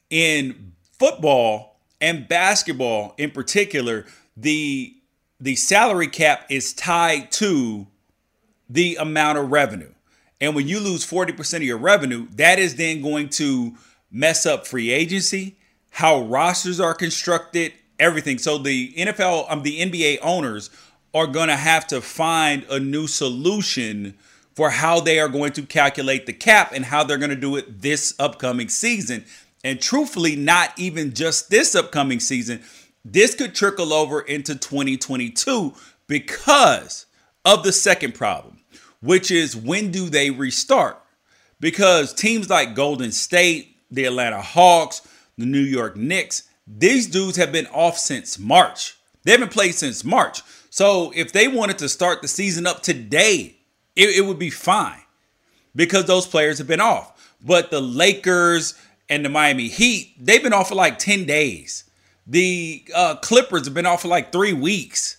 In 0.09 0.73
football 0.97 1.79
and 1.99 2.27
basketball 2.27 3.13
in 3.17 3.31
particular, 3.31 4.05
the 4.37 4.95
the 5.39 5.55
salary 5.55 6.07
cap 6.07 6.45
is 6.49 6.73
tied 6.73 7.31
to 7.31 7.87
the 8.69 8.95
amount 8.97 9.37
of 9.37 9.51
revenue. 9.51 9.91
And 10.39 10.55
when 10.55 10.67
you 10.67 10.79
lose 10.79 11.05
40% 11.05 11.57
of 11.57 11.63
your 11.63 11.77
revenue, 11.77 12.27
that 12.35 12.59
is 12.59 12.75
then 12.75 13.01
going 13.01 13.29
to 13.29 13.75
mess 14.11 14.45
up 14.45 14.67
free 14.67 14.91
agency, 14.91 15.57
how 15.91 16.21
rosters 16.21 16.79
are 16.79 16.93
constructed, 16.93 17.73
everything. 17.99 18.37
So 18.37 18.57
the 18.57 18.93
NFL, 18.93 19.51
um, 19.51 19.63
the 19.63 19.79
NBA 19.79 20.19
owners 20.21 20.69
are 21.13 21.27
going 21.27 21.49
to 21.49 21.55
have 21.55 21.87
to 21.87 22.01
find 22.01 22.63
a 22.69 22.79
new 22.79 23.07
solution 23.07 24.17
for 24.53 24.69
how 24.69 24.99
they 24.99 25.19
are 25.19 25.29
going 25.29 25.53
to 25.53 25.63
calculate 25.63 26.25
the 26.25 26.33
cap 26.33 26.71
and 26.73 26.85
how 26.85 27.03
they're 27.03 27.17
going 27.17 27.29
to 27.29 27.35
do 27.35 27.55
it 27.55 27.81
this 27.81 28.13
upcoming 28.19 28.69
season. 28.69 29.25
And 29.63 29.79
truthfully, 29.79 30.35
not 30.35 30.77
even 30.77 31.13
just 31.13 31.49
this 31.49 31.75
upcoming 31.75 32.19
season, 32.19 32.61
this 33.05 33.35
could 33.35 33.55
trickle 33.55 33.93
over 33.93 34.21
into 34.21 34.55
2022 34.55 35.73
because 36.07 37.05
of 37.45 37.63
the 37.63 37.71
second 37.71 38.13
problem, 38.13 38.59
which 39.01 39.31
is 39.31 39.55
when 39.55 39.91
do 39.91 40.09
they 40.09 40.29
restart? 40.29 41.01
Because 41.59 42.13
teams 42.13 42.49
like 42.49 42.75
Golden 42.75 43.11
State, 43.11 43.77
the 43.89 44.05
Atlanta 44.05 44.41
Hawks, 44.41 45.07
the 45.37 45.45
New 45.45 45.59
York 45.59 45.95
Knicks, 45.95 46.43
these 46.67 47.07
dudes 47.07 47.37
have 47.37 47.51
been 47.51 47.67
off 47.67 47.97
since 47.97 48.37
March. 48.39 48.97
They 49.23 49.31
haven't 49.31 49.51
played 49.51 49.75
since 49.75 50.03
March. 50.03 50.41
So 50.69 51.11
if 51.15 51.31
they 51.31 51.47
wanted 51.47 51.77
to 51.79 51.89
start 51.89 52.21
the 52.21 52.27
season 52.27 52.65
up 52.65 52.81
today, 52.81 53.57
it, 53.95 54.17
it 54.17 54.25
would 54.25 54.39
be 54.39 54.49
fine 54.49 55.01
because 55.75 56.05
those 56.05 56.27
players 56.27 56.57
have 56.57 56.67
been 56.67 56.81
off. 56.81 57.35
But 57.43 57.71
the 57.71 57.81
Lakers 57.81 58.75
and 59.09 59.25
the 59.25 59.29
Miami 59.29 59.67
Heat, 59.67 60.13
they've 60.19 60.43
been 60.43 60.53
off 60.53 60.69
for 60.69 60.75
like 60.75 60.99
10 60.99 61.25
days. 61.25 61.85
The 62.27 62.83
uh, 62.95 63.15
Clippers 63.15 63.65
have 63.65 63.73
been 63.73 63.85
off 63.85 64.03
for 64.03 64.07
like 64.07 64.31
three 64.31 64.53
weeks. 64.53 65.17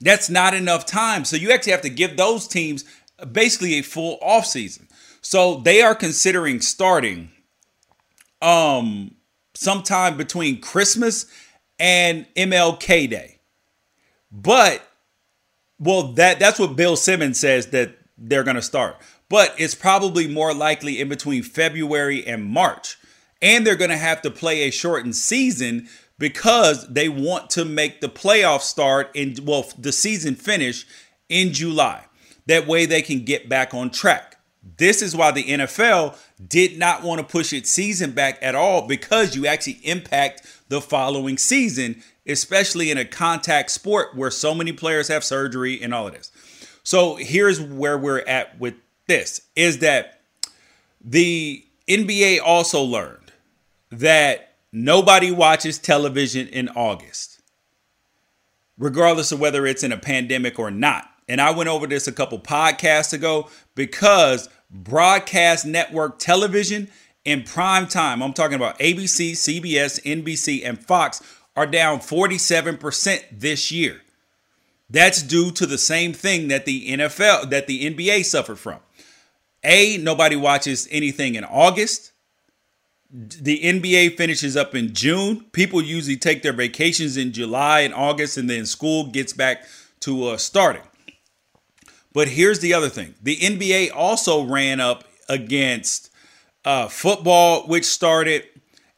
That's 0.00 0.30
not 0.30 0.54
enough 0.54 0.86
time. 0.86 1.24
So 1.24 1.36
you 1.36 1.50
actually 1.50 1.72
have 1.72 1.82
to 1.82 1.90
give 1.90 2.16
those 2.16 2.46
teams 2.46 2.84
basically 3.32 3.74
a 3.74 3.82
full 3.82 4.18
off 4.22 4.46
season. 4.46 4.88
So 5.20 5.56
they 5.56 5.82
are 5.82 5.94
considering 5.94 6.60
starting 6.60 7.30
um 8.42 9.14
sometime 9.54 10.16
between 10.16 10.60
Christmas 10.60 11.26
and 11.78 12.26
MLK 12.36 13.08
Day. 13.08 13.38
But 14.30 14.86
well, 15.78 16.12
that 16.14 16.38
that's 16.38 16.58
what 16.58 16.76
Bill 16.76 16.96
Simmons 16.96 17.38
says 17.38 17.68
that 17.68 17.96
they're 18.16 18.44
going 18.44 18.56
to 18.56 18.62
start. 18.62 18.96
But 19.28 19.54
it's 19.58 19.74
probably 19.74 20.28
more 20.28 20.54
likely 20.54 21.00
in 21.00 21.08
between 21.08 21.42
February 21.42 22.26
and 22.26 22.44
March. 22.44 22.98
And 23.42 23.66
they're 23.66 23.76
going 23.76 23.90
to 23.90 23.96
have 23.96 24.22
to 24.22 24.30
play 24.30 24.62
a 24.62 24.70
shortened 24.70 25.16
season 25.16 25.88
because 26.18 26.86
they 26.88 27.08
want 27.08 27.50
to 27.50 27.64
make 27.64 28.00
the 28.00 28.08
playoff 28.08 28.60
start 28.60 29.10
in 29.14 29.36
well, 29.42 29.66
the 29.78 29.92
season 29.92 30.34
finish 30.34 30.86
in 31.28 31.52
July. 31.52 32.04
That 32.46 32.66
way 32.66 32.86
they 32.86 33.02
can 33.02 33.24
get 33.24 33.48
back 33.48 33.74
on 33.74 33.90
track. 33.90 34.36
This 34.76 35.02
is 35.02 35.14
why 35.14 35.30
the 35.30 35.44
NFL 35.44 36.16
did 36.46 36.78
not 36.78 37.02
want 37.02 37.20
to 37.20 37.26
push 37.26 37.52
its 37.52 37.70
season 37.70 38.12
back 38.12 38.38
at 38.40 38.54
all 38.54 38.86
because 38.86 39.36
you 39.36 39.46
actually 39.46 39.80
impact 39.82 40.42
the 40.68 40.80
following 40.80 41.36
season 41.36 42.02
especially 42.26 42.90
in 42.90 42.98
a 42.98 43.04
contact 43.04 43.70
sport 43.70 44.16
where 44.16 44.30
so 44.30 44.54
many 44.54 44.72
players 44.72 45.08
have 45.08 45.24
surgery 45.24 45.82
and 45.82 45.94
all 45.94 46.06
of 46.08 46.14
this. 46.14 46.30
So 46.82 47.16
here's 47.16 47.60
where 47.60 47.98
we're 47.98 48.20
at 48.26 48.58
with 48.60 48.74
this 49.06 49.42
is 49.56 49.78
that 49.78 50.20
the 51.02 51.64
NBA 51.88 52.40
also 52.44 52.82
learned 52.82 53.32
that 53.90 54.54
nobody 54.72 55.30
watches 55.30 55.78
television 55.78 56.48
in 56.48 56.68
August. 56.70 57.40
regardless 58.78 59.32
of 59.32 59.40
whether 59.40 59.66
it's 59.66 59.82
in 59.82 59.92
a 59.92 59.98
pandemic 59.98 60.58
or 60.58 60.70
not. 60.70 61.08
And 61.28 61.40
I 61.40 61.50
went 61.52 61.68
over 61.68 61.86
this 61.86 62.06
a 62.06 62.12
couple 62.12 62.38
podcasts 62.38 63.12
ago 63.12 63.48
because 63.74 64.48
broadcast 64.70 65.64
network 65.64 66.18
television 66.18 66.88
in 67.24 67.42
prime 67.42 67.86
time, 67.86 68.22
I'm 68.22 68.34
talking 68.34 68.56
about 68.56 68.78
ABC, 68.78 69.32
CBS, 69.32 70.02
NBC, 70.02 70.60
and 70.62 70.78
Fox, 70.78 71.22
are 71.56 71.66
down 71.66 72.00
47% 72.00 73.24
this 73.32 73.70
year. 73.70 74.02
That's 74.90 75.22
due 75.22 75.50
to 75.52 75.66
the 75.66 75.78
same 75.78 76.12
thing 76.12 76.48
that 76.48 76.66
the 76.66 76.88
NFL, 76.88 77.50
that 77.50 77.66
the 77.66 77.90
NBA 77.90 78.24
suffered 78.24 78.58
from. 78.58 78.80
A, 79.62 79.96
nobody 79.96 80.36
watches 80.36 80.86
anything 80.90 81.36
in 81.36 81.44
August. 81.44 82.12
The 83.10 83.60
NBA 83.60 84.16
finishes 84.16 84.56
up 84.56 84.74
in 84.74 84.92
June. 84.92 85.46
People 85.52 85.80
usually 85.80 86.16
take 86.16 86.42
their 86.42 86.52
vacations 86.52 87.16
in 87.16 87.32
July 87.32 87.80
and 87.80 87.94
August, 87.94 88.36
and 88.36 88.50
then 88.50 88.66
school 88.66 89.06
gets 89.06 89.32
back 89.32 89.64
to 90.00 90.28
uh, 90.28 90.36
starting. 90.36 90.82
But 92.12 92.28
here's 92.28 92.60
the 92.60 92.74
other 92.74 92.88
thing 92.88 93.14
the 93.22 93.36
NBA 93.36 93.90
also 93.94 94.44
ran 94.44 94.80
up 94.80 95.04
against 95.28 96.10
uh, 96.64 96.88
football, 96.88 97.66
which 97.66 97.84
started, 97.84 98.44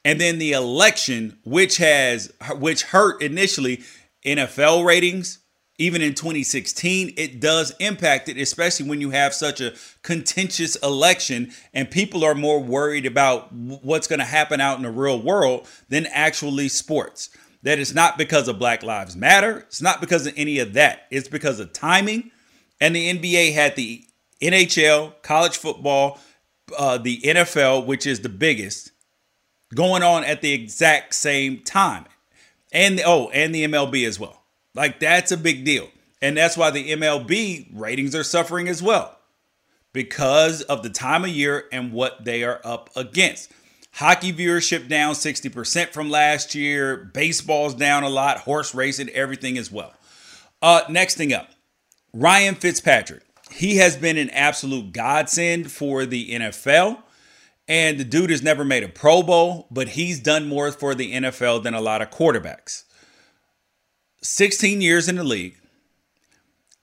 and 0.07 0.21
then 0.21 0.39
the 0.39 0.53
election, 0.53 1.37
which 1.43 1.79
has 1.79 2.33
which 2.53 2.85
hurt 2.85 3.21
initially 3.21 3.83
NFL 4.25 4.87
ratings. 4.87 5.41
Even 5.79 6.01
in 6.01 6.15
2016, 6.15 7.13
it 7.19 7.41
does 7.41 7.75
impact 7.81 8.29
it, 8.29 8.39
especially 8.39 8.89
when 8.89 9.01
you 9.01 9.11
have 9.11 9.35
such 9.35 9.61
a 9.61 9.75
contentious 10.03 10.77
election 10.77 11.51
and 11.75 11.91
people 11.91 12.25
are 12.25 12.37
more 12.37 12.63
worried 12.63 13.05
about 13.05 13.53
what's 13.53 14.07
going 14.07 14.21
to 14.21 14.25
happen 14.25 14.59
out 14.61 14.77
in 14.77 14.85
the 14.85 14.91
real 14.91 15.21
world 15.21 15.69
than 15.89 16.07
actually 16.07 16.69
sports. 16.69 17.29
That 17.65 17.81
is 17.81 17.93
not 17.93 18.17
because 18.17 18.47
of 18.47 18.61
Black 18.61 18.85
Lives 18.85 19.17
Matter. 19.17 19.59
It's 19.59 19.83
not 19.83 20.01
because 20.01 20.27
of 20.27 20.35
any 20.37 20.61
of 20.61 20.75
that. 20.75 21.09
It's 21.11 21.29
because 21.29 21.59
of 21.59 21.73
timing. 21.73 22.31
And 22.81 22.95
the 22.95 23.13
NBA 23.13 23.55
had 23.55 23.75
the 23.75 24.05
NHL, 24.41 25.21
college 25.23 25.57
football, 25.59 26.21
uh, 26.79 26.97
the 26.97 27.21
NFL, 27.23 27.87
which 27.87 28.07
is 28.07 28.21
the 28.21 28.29
biggest, 28.29 28.93
going 29.75 30.03
on 30.03 30.25
at 30.25 30.41
the 30.41 30.53
exact 30.53 31.15
same 31.15 31.61
time, 31.61 32.05
and 32.73 32.99
the, 32.99 33.05
oh, 33.05 33.29
and 33.31 33.55
the 33.55 33.65
MLB 33.67 34.07
as 34.07 34.19
well. 34.19 34.43
Like 34.75 35.01
that's 35.01 35.33
a 35.33 35.37
big 35.37 35.65
deal, 35.65 35.89
and 36.21 36.37
that's 36.37 36.57
why 36.57 36.71
the 36.71 36.91
MLB 36.93 37.69
ratings 37.73 38.15
are 38.15 38.25
suffering 38.25 38.69
as 38.69 38.83
well 38.83 39.19
because 39.93 40.63
of 40.63 40.83
the 40.83 40.91
time 40.91 41.25
of 41.25 41.31
year 41.31 41.65
and 41.73 41.93
what 41.93 42.25
they 42.25 42.45
are 42.45 42.61
up 42.65 42.91
against. 42.95 43.51
Hockey 43.93 44.31
viewership 44.31 44.89
down 44.89 45.15
60% 45.15 45.89
from 45.89 46.11
last 46.11 46.55
year. 46.55 47.11
Baseball's 47.15 47.75
down 47.75 48.03
a 48.03 48.11
lot. 48.11 48.41
Horse 48.41 48.75
racing, 48.75 49.09
everything 49.09 49.57
as 49.57 49.73
well. 49.73 49.95
Uh, 50.61 50.83
next 50.91 51.15
thing 51.15 51.33
up, 51.33 51.49
Ryan 52.13 52.57
Fitzpatrick 52.57 53.23
he 53.51 53.77
has 53.77 53.97
been 53.97 54.17
an 54.17 54.31
absolute 54.31 54.93
godsend 54.93 55.71
for 55.71 56.05
the 56.05 56.31
NFL. 56.31 57.03
And 57.69 57.99
the 57.99 58.05
dude 58.05 58.31
has 58.31 58.43
never 58.43 58.65
made 58.65 58.85
a 58.85 58.89
Pro 58.89 59.23
Bowl, 59.23 59.67
but 59.71 59.91
he's 59.91 60.21
done 60.21 60.49
more 60.49 60.71
for 60.71 60.95
the 60.95 61.13
NFL 61.13 61.63
than 61.63 61.75
a 61.75 61.81
lot 61.81 62.01
of 62.01 62.11
quarterbacks. 62.11 62.85
16 64.23 64.81
years 64.81 65.09
in 65.09 65.17
the 65.17 65.25
league, 65.25 65.57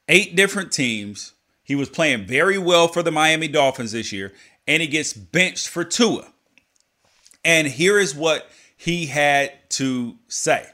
eight 0.09 0.35
different 0.35 0.71
teams. 0.71 1.33
He 1.63 1.75
was 1.75 1.89
playing 1.89 2.25
very 2.25 2.57
well 2.57 2.89
for 2.89 3.01
the 3.01 3.11
Miami 3.11 3.47
Dolphins 3.47 3.93
this 3.93 4.11
year, 4.11 4.33
and 4.67 4.81
he 4.81 4.87
gets 4.87 5.13
benched 5.13 5.69
for 5.69 5.85
Tua. 5.85 6.33
And 7.45 7.67
here 7.67 7.97
is 7.97 8.13
what 8.13 8.49
he 8.75 9.05
had 9.05 9.51
to 9.71 10.17
say 10.27 10.67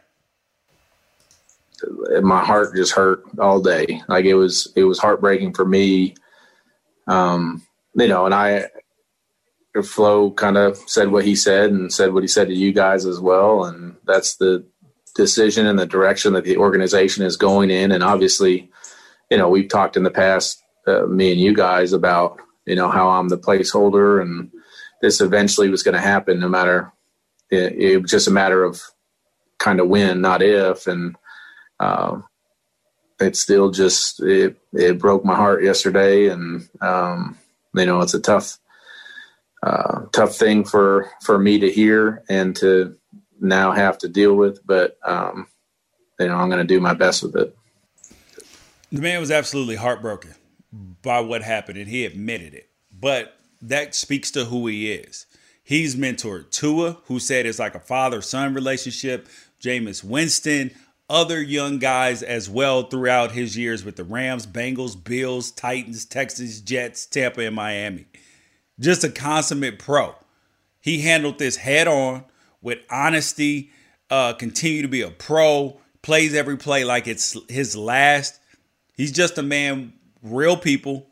my 2.22 2.44
heart 2.44 2.76
just 2.76 2.94
hurt 2.94 3.24
all 3.40 3.62
day. 3.62 4.02
Like 4.08 4.26
it 4.26 4.36
was, 4.36 4.72
it 4.76 4.84
was 4.84 5.00
heartbreaking 5.00 5.54
for 5.54 5.66
me. 5.66 6.16
Um, 7.08 7.64
you 7.96 8.08
know, 8.08 8.26
and 8.26 8.34
I, 8.34 8.66
Flo 9.84 10.32
kind 10.32 10.58
of 10.58 10.78
said 10.78 11.12
what 11.12 11.26
he 11.26 11.36
said 11.36 11.72
and 11.72 11.94
said 11.94 12.14
what 12.14 12.24
he 12.24 12.28
said 12.28 12.48
to 12.48 12.56
you 12.56 12.74
guys 12.74 13.06
as 13.06 13.20
well. 13.20 13.66
And 13.66 13.96
that's 14.06 14.36
the 14.38 14.66
decision 15.16 15.66
and 15.68 15.78
the 15.78 15.86
direction 15.86 16.34
that 16.34 16.44
the 16.44 16.58
organization 16.58 17.24
is 17.24 17.38
going 17.38 17.70
in. 17.70 17.92
And 17.92 18.04
obviously, 18.04 18.70
you 19.30 19.38
know, 19.38 19.50
we've 19.50 19.70
talked 19.70 19.98
in 19.98 20.04
the 20.04 20.12
past, 20.12 20.64
uh, 20.88 21.06
me 21.06 21.32
and 21.32 21.40
you 21.40 21.54
guys 21.54 21.94
about, 21.94 22.40
you 22.66 22.76
know, 22.76 22.90
how 22.90 23.10
I'm 23.10 23.30
the 23.30 23.38
placeholder 23.38 24.22
and 24.22 24.52
this 25.02 25.22
eventually 25.22 25.70
was 25.70 25.84
going 25.84 25.96
to 25.96 26.02
happen 26.02 26.40
no 26.40 26.50
matter, 26.50 26.92
it, 27.50 27.74
it 27.74 28.02
was 28.02 28.12
just 28.12 28.28
a 28.28 28.32
matter 28.32 28.64
of 28.64 28.82
kind 29.60 29.80
of 29.80 29.88
when, 29.88 30.22
not 30.22 30.42
if. 30.42 30.88
And, 30.88 31.16
um, 31.80 32.26
it 33.20 33.36
still 33.36 33.70
just 33.72 34.22
it 34.22 34.58
it 34.74 34.98
broke 35.00 35.26
my 35.26 35.36
heart 35.36 35.64
yesterday, 35.64 36.28
and 36.28 36.68
um, 36.82 37.38
you 37.74 37.86
know 37.86 38.02
it's 38.02 38.14
a 38.14 38.20
tough 38.20 38.58
uh, 39.64 40.02
tough 40.12 40.36
thing 40.36 40.64
for 40.64 41.10
for 41.22 41.38
me 41.38 41.60
to 41.60 41.72
hear 41.72 42.24
and 42.30 42.56
to 42.58 42.96
now 43.40 43.72
have 43.72 43.98
to 44.00 44.08
deal 44.08 44.36
with. 44.36 44.66
But 44.66 44.98
um, 45.06 45.48
you 46.20 46.28
know 46.28 46.36
I'm 46.36 46.50
going 46.50 46.66
to 46.66 46.74
do 46.74 46.80
my 46.80 46.94
best 46.94 47.24
with 47.24 47.36
it. 47.36 47.56
The 48.92 49.02
man 49.02 49.20
was 49.20 49.32
absolutely 49.32 49.76
heartbroken 49.76 50.34
by 51.02 51.20
what 51.20 51.44
happened, 51.44 51.78
and 51.78 51.88
he 51.88 52.06
admitted 52.06 52.54
it. 52.54 52.70
But 52.92 53.38
that 53.62 53.96
speaks 53.96 54.32
to 54.32 54.46
who 54.46 54.68
he 54.68 54.92
is. 54.92 55.26
He's 55.64 55.96
mentored 55.96 56.50
Tua, 56.50 56.98
who 57.06 57.20
said 57.20 57.46
it's 57.46 57.60
like 57.60 57.76
a 57.76 57.80
father 57.80 58.22
son 58.22 58.54
relationship. 58.54 59.28
Jameis 59.62 60.04
Winston, 60.04 60.72
other 61.10 61.42
young 61.42 61.80
guys 61.80 62.24
as 62.24 62.50
well 62.50 62.84
throughout 62.84 63.32
his 63.32 63.58
years 63.58 63.84
with 63.84 63.96
the 63.96 64.04
Rams, 64.04 64.48
Bengals, 64.48 65.02
Bills, 65.02 65.52
Titans, 65.52 66.06
Texans, 66.06 66.62
Jets, 66.62 67.06
Tampa, 67.06 67.42
and 67.42 67.56
Miami. 67.56 68.06
Just 68.80 69.04
a 69.04 69.10
consummate 69.10 69.80
pro. 69.80 70.16
He 70.80 71.02
handled 71.02 71.40
this 71.40 71.58
head 71.58 71.88
on 71.88 72.24
with 72.62 72.80
honesty, 72.90 73.72
uh, 74.10 74.34
continue 74.34 74.82
to 74.82 74.88
be 74.88 75.02
a 75.02 75.10
pro, 75.10 75.80
plays 76.02 76.34
every 76.34 76.58
play 76.58 76.84
like 76.84 77.08
it's 77.08 77.38
his 77.50 77.76
last. 77.76 78.40
He's 78.96 79.12
just 79.12 79.38
a 79.38 79.44
man, 79.44 79.94
real 80.22 80.58
people, 80.58 81.08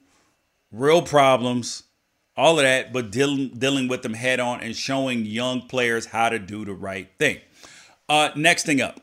real 0.71 1.01
problems, 1.01 1.83
all 2.35 2.59
of 2.59 2.63
that, 2.63 2.93
but 2.93 3.11
dealing 3.11 3.49
dealing 3.49 3.87
with 3.87 4.03
them 4.03 4.13
head 4.13 4.39
on 4.39 4.61
and 4.61 4.75
showing 4.75 5.25
young 5.25 5.61
players 5.61 6.05
how 6.05 6.29
to 6.29 6.39
do 6.39 6.63
the 6.63 6.73
right 6.73 7.09
thing. 7.17 7.39
Uh, 8.07 8.29
next 8.35 8.65
thing 8.65 8.81
up, 8.81 9.01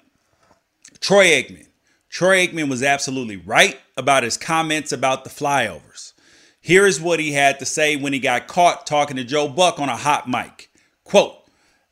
Troy 1.01 1.27
Aikman. 1.27 1.67
Troy 2.09 2.47
Aikman 2.47 2.71
was 2.71 2.83
absolutely 2.83 3.37
right 3.37 3.79
about 3.97 4.23
his 4.23 4.37
comments 4.37 4.93
about 4.93 5.25
the 5.25 5.31
flyovers. 5.31 6.14
Here 6.65 6.87
is 6.87 6.99
what 6.99 7.21
he 7.21 7.33
had 7.33 7.59
to 7.59 7.67
say 7.67 7.95
when 7.95 8.15
he 8.15 8.19
got 8.19 8.47
caught 8.47 8.87
talking 8.87 9.19
to 9.19 9.25
Joe 9.25 9.49
Buck 9.49 9.79
on 9.79 9.91
a 9.91 9.97
hot 9.99 10.27
mic. 10.27 10.71
Quote, 11.05 11.37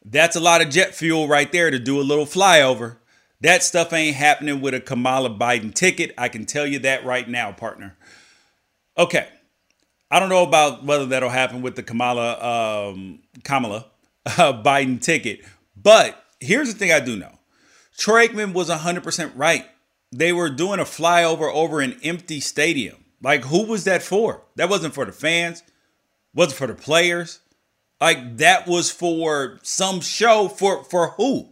that's 0.02 0.35
a 0.35 0.40
lot 0.40 0.62
of 0.62 0.70
jet 0.70 0.94
fuel 0.94 1.28
right 1.28 1.52
there 1.52 1.70
to 1.70 1.78
do 1.78 2.00
a 2.00 2.02
little 2.02 2.24
flyover. 2.24 2.96
That 3.42 3.62
stuff 3.62 3.92
ain't 3.92 4.16
happening 4.16 4.62
with 4.62 4.72
a 4.72 4.80
Kamala 4.80 5.28
Biden 5.28 5.74
ticket. 5.74 6.14
I 6.16 6.30
can 6.30 6.46
tell 6.46 6.66
you 6.66 6.78
that 6.78 7.04
right 7.04 7.28
now, 7.28 7.52
partner. 7.52 7.98
Okay. 8.96 9.28
I 10.11 10.18
don't 10.18 10.30
know 10.30 10.42
about 10.42 10.82
whether 10.85 11.04
that'll 11.04 11.28
happen 11.28 11.61
with 11.61 11.76
the 11.76 11.82
Kamala 11.82 12.92
um, 12.92 13.18
Kamala 13.44 13.85
uh, 14.24 14.54
Biden 14.62 14.98
ticket, 15.02 15.40
but 15.76 16.24
here's 16.40 16.72
the 16.72 16.78
thing 16.78 16.92
I 16.92 17.00
do 17.00 17.18
know. 17.18 17.38
Troy 17.98 18.26
Aikman 18.26 18.54
was 18.54 18.70
100% 18.70 19.32
right. 19.37 19.66
They 20.11 20.32
were 20.32 20.48
doing 20.48 20.80
a 20.80 20.85
flyover 20.85 21.52
over 21.52 21.82
an 21.82 21.98
empty 22.02 22.40
stadium. 22.40 23.01
Like, 23.22 23.44
who 23.44 23.64
was 23.66 23.85
that 23.85 24.02
for? 24.02 24.42
That 24.56 24.68
wasn't 24.68 24.94
for 24.94 25.04
the 25.04 25.12
fans, 25.12 25.62
wasn't 26.35 26.58
for 26.58 26.66
the 26.66 26.74
players. 26.74 27.40
Like, 28.00 28.38
that 28.38 28.66
was 28.66 28.90
for 28.90 29.61
some 29.62 30.00
show 30.00 30.48
for, 30.48 30.82
for 30.85 31.11
who? 31.11 31.48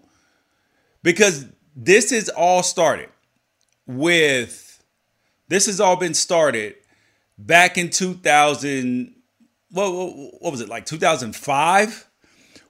Because 1.03 1.47
this 1.77 2.11
is 2.11 2.29
all 2.29 2.63
started 2.63 3.09
with, 3.87 4.83
this 5.49 5.67
has 5.67 5.81
all 5.81 5.97
been 5.97 6.15
started 6.15 6.75
back 7.39 7.79
in 7.79 7.91
2000. 7.91 9.15
What, 9.71 9.93
what 10.41 10.51
was 10.51 10.61
it, 10.61 10.69
like 10.69 10.87
2005? 10.87 12.09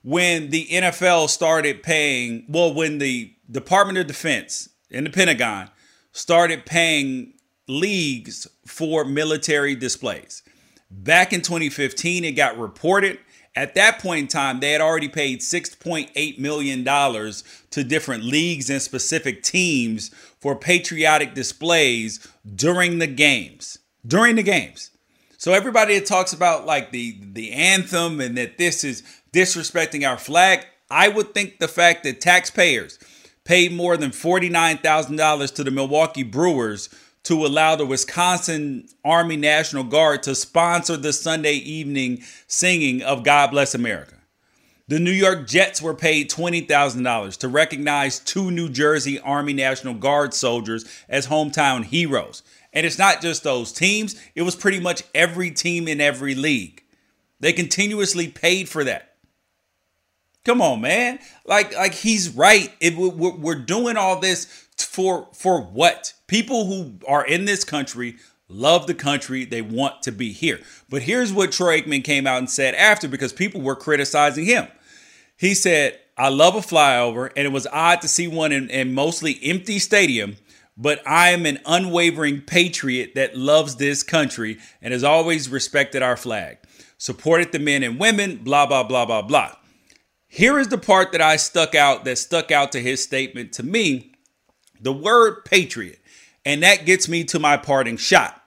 When 0.02 0.50
the 0.50 0.66
NFL 0.66 1.28
started 1.28 1.82
paying, 1.82 2.44
well, 2.48 2.72
when 2.72 2.98
the 2.98 3.34
Department 3.50 3.98
of 3.98 4.06
Defense 4.06 4.68
and 4.90 5.06
the 5.06 5.10
Pentagon 5.10 5.70
started 6.12 6.66
paying 6.66 7.34
leagues 7.70 8.46
for 8.66 9.04
military 9.04 9.74
displays. 9.74 10.42
Back 10.90 11.32
in 11.32 11.40
2015, 11.40 12.24
it 12.24 12.32
got 12.32 12.58
reported. 12.58 13.18
At 13.56 13.74
that 13.74 14.00
point 14.00 14.20
in 14.20 14.28
time, 14.28 14.60
they 14.60 14.72
had 14.72 14.80
already 14.80 15.08
paid 15.08 15.40
$6.8 15.40 16.38
million 16.38 16.84
to 16.84 17.84
different 17.84 18.24
leagues 18.24 18.70
and 18.70 18.82
specific 18.82 19.42
teams 19.42 20.10
for 20.40 20.56
patriotic 20.56 21.34
displays 21.34 22.26
during 22.54 22.98
the 22.98 23.06
games. 23.06 23.78
During 24.06 24.36
the 24.36 24.42
games. 24.42 24.90
So 25.36 25.52
everybody 25.52 25.98
that 25.98 26.06
talks 26.06 26.32
about 26.32 26.66
like 26.66 26.90
the 26.90 27.16
the 27.32 27.52
anthem 27.52 28.20
and 28.20 28.36
that 28.36 28.58
this 28.58 28.84
is 28.84 29.02
disrespecting 29.32 30.06
our 30.06 30.18
flag, 30.18 30.66
I 30.90 31.08
would 31.08 31.32
think 31.32 31.58
the 31.58 31.68
fact 31.68 32.04
that 32.04 32.20
taxpayers 32.20 32.98
paid 33.44 33.72
more 33.72 33.96
than 33.96 34.10
$49,000 34.10 35.54
to 35.54 35.64
the 35.64 35.70
Milwaukee 35.70 36.22
Brewers 36.22 36.88
to 37.24 37.46
allow 37.46 37.76
the 37.76 37.86
Wisconsin 37.86 38.88
Army 39.04 39.36
National 39.36 39.84
Guard 39.84 40.22
to 40.24 40.34
sponsor 40.34 40.96
the 40.96 41.12
Sunday 41.12 41.54
evening 41.54 42.22
singing 42.46 43.02
of 43.02 43.24
God 43.24 43.50
Bless 43.50 43.74
America. 43.74 44.14
The 44.88 44.98
New 44.98 45.12
York 45.12 45.46
Jets 45.46 45.80
were 45.80 45.94
paid 45.94 46.30
$20,000 46.30 47.36
to 47.36 47.48
recognize 47.48 48.18
two 48.18 48.50
New 48.50 48.68
Jersey 48.68 49.20
Army 49.20 49.52
National 49.52 49.94
Guard 49.94 50.34
soldiers 50.34 50.84
as 51.08 51.28
hometown 51.28 51.84
heroes. 51.84 52.42
And 52.72 52.84
it's 52.84 52.98
not 52.98 53.20
just 53.20 53.44
those 53.44 53.72
teams, 53.72 54.20
it 54.34 54.42
was 54.42 54.56
pretty 54.56 54.80
much 54.80 55.04
every 55.14 55.50
team 55.52 55.86
in 55.86 56.00
every 56.00 56.34
league. 56.34 56.82
They 57.38 57.52
continuously 57.52 58.28
paid 58.28 58.68
for 58.68 58.82
that. 58.84 59.09
Come 60.44 60.62
on, 60.62 60.80
man. 60.80 61.18
Like 61.44 61.74
like 61.74 61.94
he's 61.94 62.30
right. 62.30 62.72
It, 62.80 62.96
we're 62.96 63.54
doing 63.54 63.96
all 63.96 64.20
this 64.20 64.66
for 64.78 65.28
for 65.34 65.60
what? 65.60 66.14
People 66.26 66.66
who 66.66 66.94
are 67.06 67.24
in 67.24 67.44
this 67.44 67.64
country 67.64 68.16
love 68.48 68.86
the 68.86 68.94
country. 68.94 69.44
They 69.44 69.62
want 69.62 70.02
to 70.02 70.12
be 70.12 70.32
here. 70.32 70.60
But 70.88 71.02
here's 71.02 71.32
what 71.32 71.52
Troy 71.52 71.80
Aikman 71.80 72.04
came 72.04 72.26
out 72.26 72.38
and 72.38 72.50
said 72.50 72.74
after 72.74 73.08
because 73.08 73.32
people 73.32 73.60
were 73.60 73.76
criticizing 73.76 74.46
him. 74.46 74.68
He 75.36 75.54
said, 75.54 75.98
I 76.18 76.28
love 76.28 76.54
a 76.54 76.58
flyover, 76.58 77.30
and 77.34 77.46
it 77.46 77.52
was 77.52 77.66
odd 77.72 78.02
to 78.02 78.08
see 78.08 78.28
one 78.28 78.52
in, 78.52 78.68
in 78.68 78.92
mostly 78.92 79.38
empty 79.42 79.78
stadium 79.78 80.36
but 80.80 81.06
I 81.06 81.30
am 81.30 81.44
an 81.44 81.58
unwavering 81.66 82.40
patriot 82.40 83.14
that 83.14 83.36
loves 83.36 83.76
this 83.76 84.02
country 84.02 84.58
and 84.80 84.92
has 84.92 85.04
always 85.04 85.50
respected 85.50 86.02
our 86.02 86.16
flag, 86.16 86.56
supported 86.96 87.52
the 87.52 87.58
men 87.58 87.82
and 87.82 88.00
women, 88.00 88.38
blah, 88.38 88.64
blah, 88.64 88.84
blah, 88.84 89.04
blah, 89.04 89.20
blah. 89.20 89.54
Here 90.32 90.60
is 90.60 90.68
the 90.68 90.78
part 90.78 91.10
that 91.10 91.20
I 91.20 91.34
stuck 91.34 91.74
out, 91.74 92.04
that 92.04 92.16
stuck 92.16 92.52
out 92.52 92.70
to 92.72 92.80
his 92.80 93.02
statement 93.02 93.52
to 93.54 93.64
me 93.64 94.12
the 94.80 94.92
word 94.92 95.44
patriot. 95.44 95.98
And 96.44 96.62
that 96.62 96.86
gets 96.86 97.08
me 97.08 97.24
to 97.24 97.40
my 97.40 97.56
parting 97.56 97.96
shot. 97.96 98.40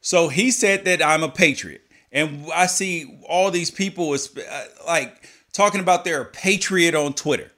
So 0.00 0.28
he 0.28 0.52
said 0.52 0.84
that 0.84 1.04
I'm 1.04 1.24
a 1.24 1.28
patriot. 1.28 1.82
And 2.12 2.46
I 2.54 2.66
see 2.66 3.20
all 3.28 3.50
these 3.50 3.72
people 3.72 4.14
is 4.14 4.34
uh, 4.38 4.64
like 4.86 5.28
talking 5.52 5.80
about 5.80 6.04
they're 6.04 6.22
a 6.22 6.26
patriot 6.26 6.94
on 6.94 7.12
Twitter. 7.12 7.50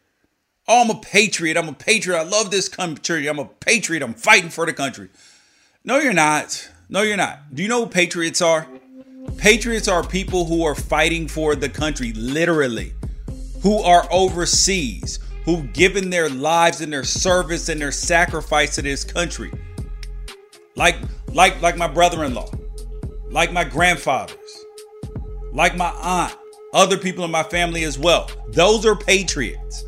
Oh, 0.66 0.82
I'm 0.82 0.90
a 0.90 1.00
patriot. 1.00 1.58
I'm 1.58 1.68
a 1.68 1.74
patriot. 1.74 2.18
I 2.18 2.22
love 2.22 2.50
this 2.50 2.70
country. 2.70 3.26
I'm 3.26 3.38
a 3.38 3.44
patriot. 3.44 4.02
I'm 4.02 4.14
fighting 4.14 4.50
for 4.50 4.64
the 4.64 4.72
country. 4.72 5.10
No, 5.84 5.98
you're 5.98 6.14
not. 6.14 6.70
No, 6.88 7.02
you're 7.02 7.18
not. 7.18 7.54
Do 7.54 7.62
you 7.62 7.68
know 7.68 7.84
who 7.84 7.90
patriots 7.90 8.40
are? 8.40 8.66
Patriots 9.36 9.88
are 9.88 10.02
people 10.02 10.46
who 10.46 10.64
are 10.64 10.74
fighting 10.74 11.28
for 11.28 11.54
the 11.54 11.68
country, 11.68 12.12
literally, 12.14 12.94
who 13.62 13.82
are 13.82 14.06
overseas, 14.10 15.18
who've 15.44 15.72
given 15.72 16.10
their 16.10 16.28
lives 16.28 16.80
and 16.80 16.92
their 16.92 17.04
service 17.04 17.68
and 17.68 17.80
their 17.80 17.92
sacrifice 17.92 18.74
to 18.74 18.82
this 18.82 19.04
country. 19.04 19.50
Like, 20.76 20.96
like, 21.32 21.60
like 21.60 21.76
my 21.76 21.88
brother-in-law, 21.88 22.50
like 23.30 23.52
my 23.52 23.64
grandfathers, 23.64 24.36
like 25.52 25.76
my 25.76 25.90
aunt, 25.90 26.36
other 26.72 26.98
people 26.98 27.24
in 27.24 27.30
my 27.30 27.42
family 27.42 27.84
as 27.84 27.98
well. 27.98 28.30
Those 28.48 28.84
are 28.86 28.94
patriots. 28.94 29.84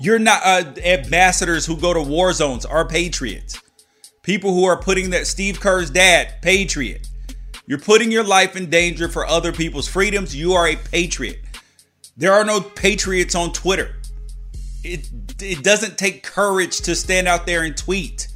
You're 0.00 0.18
not 0.18 0.42
uh, 0.44 0.72
ambassadors 0.84 1.64
who 1.64 1.76
go 1.76 1.94
to 1.94 2.02
war 2.02 2.32
zones 2.32 2.66
are 2.66 2.86
patriots. 2.86 3.60
People 4.22 4.52
who 4.52 4.64
are 4.64 4.76
putting 4.76 5.10
that 5.10 5.26
Steve 5.26 5.60
Kerr's 5.60 5.90
dad, 5.90 6.42
patriot. 6.42 7.08
You're 7.66 7.78
putting 7.78 8.10
your 8.10 8.24
life 8.24 8.56
in 8.56 8.68
danger 8.68 9.08
for 9.08 9.24
other 9.24 9.52
people's 9.52 9.88
freedoms. 9.88 10.34
You 10.34 10.52
are 10.54 10.66
a 10.66 10.76
patriot. 10.76 11.43
There 12.16 12.32
are 12.32 12.44
no 12.44 12.60
patriots 12.60 13.34
on 13.34 13.52
Twitter. 13.52 13.96
It 14.82 15.08
it 15.40 15.64
doesn't 15.64 15.98
take 15.98 16.22
courage 16.22 16.78
to 16.82 16.94
stand 16.94 17.26
out 17.26 17.46
there 17.46 17.62
and 17.64 17.76
tweet. 17.76 18.28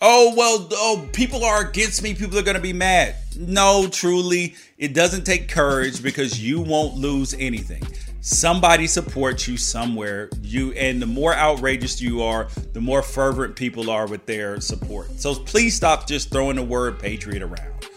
Oh 0.00 0.34
well, 0.36 0.68
oh 0.72 1.08
people 1.12 1.44
are 1.44 1.68
against 1.68 2.02
me. 2.02 2.14
People 2.14 2.38
are 2.38 2.42
going 2.42 2.56
to 2.56 2.62
be 2.62 2.72
mad. 2.72 3.14
No, 3.38 3.88
truly, 3.88 4.56
it 4.78 4.94
doesn't 4.94 5.24
take 5.24 5.48
courage 5.48 6.02
because 6.02 6.42
you 6.42 6.60
won't 6.60 6.96
lose 6.96 7.34
anything 7.34 7.82
somebody 8.22 8.86
supports 8.86 9.48
you 9.48 9.56
somewhere 9.56 10.30
you 10.42 10.70
and 10.74 11.02
the 11.02 11.06
more 11.06 11.34
outrageous 11.34 12.00
you 12.00 12.22
are 12.22 12.46
the 12.72 12.80
more 12.80 13.02
fervent 13.02 13.56
people 13.56 13.90
are 13.90 14.06
with 14.06 14.24
their 14.26 14.60
support 14.60 15.10
so 15.18 15.34
please 15.34 15.74
stop 15.74 16.06
just 16.06 16.30
throwing 16.30 16.54
the 16.54 16.62
word 16.62 17.00
patriot 17.00 17.42
around 17.42 17.88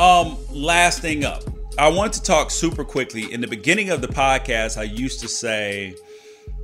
um 0.00 0.36
last 0.50 0.98
thing 1.00 1.24
up 1.24 1.44
i 1.78 1.88
want 1.88 2.12
to 2.12 2.22
talk 2.22 2.50
super 2.50 2.84
quickly. 2.84 3.32
In 3.32 3.40
the 3.40 3.48
beginning 3.48 3.90
of 3.90 4.00
the 4.00 4.08
podcast 4.08 4.78
i 4.78 4.82
used 4.82 5.20
to 5.20 5.28
say 5.28 5.94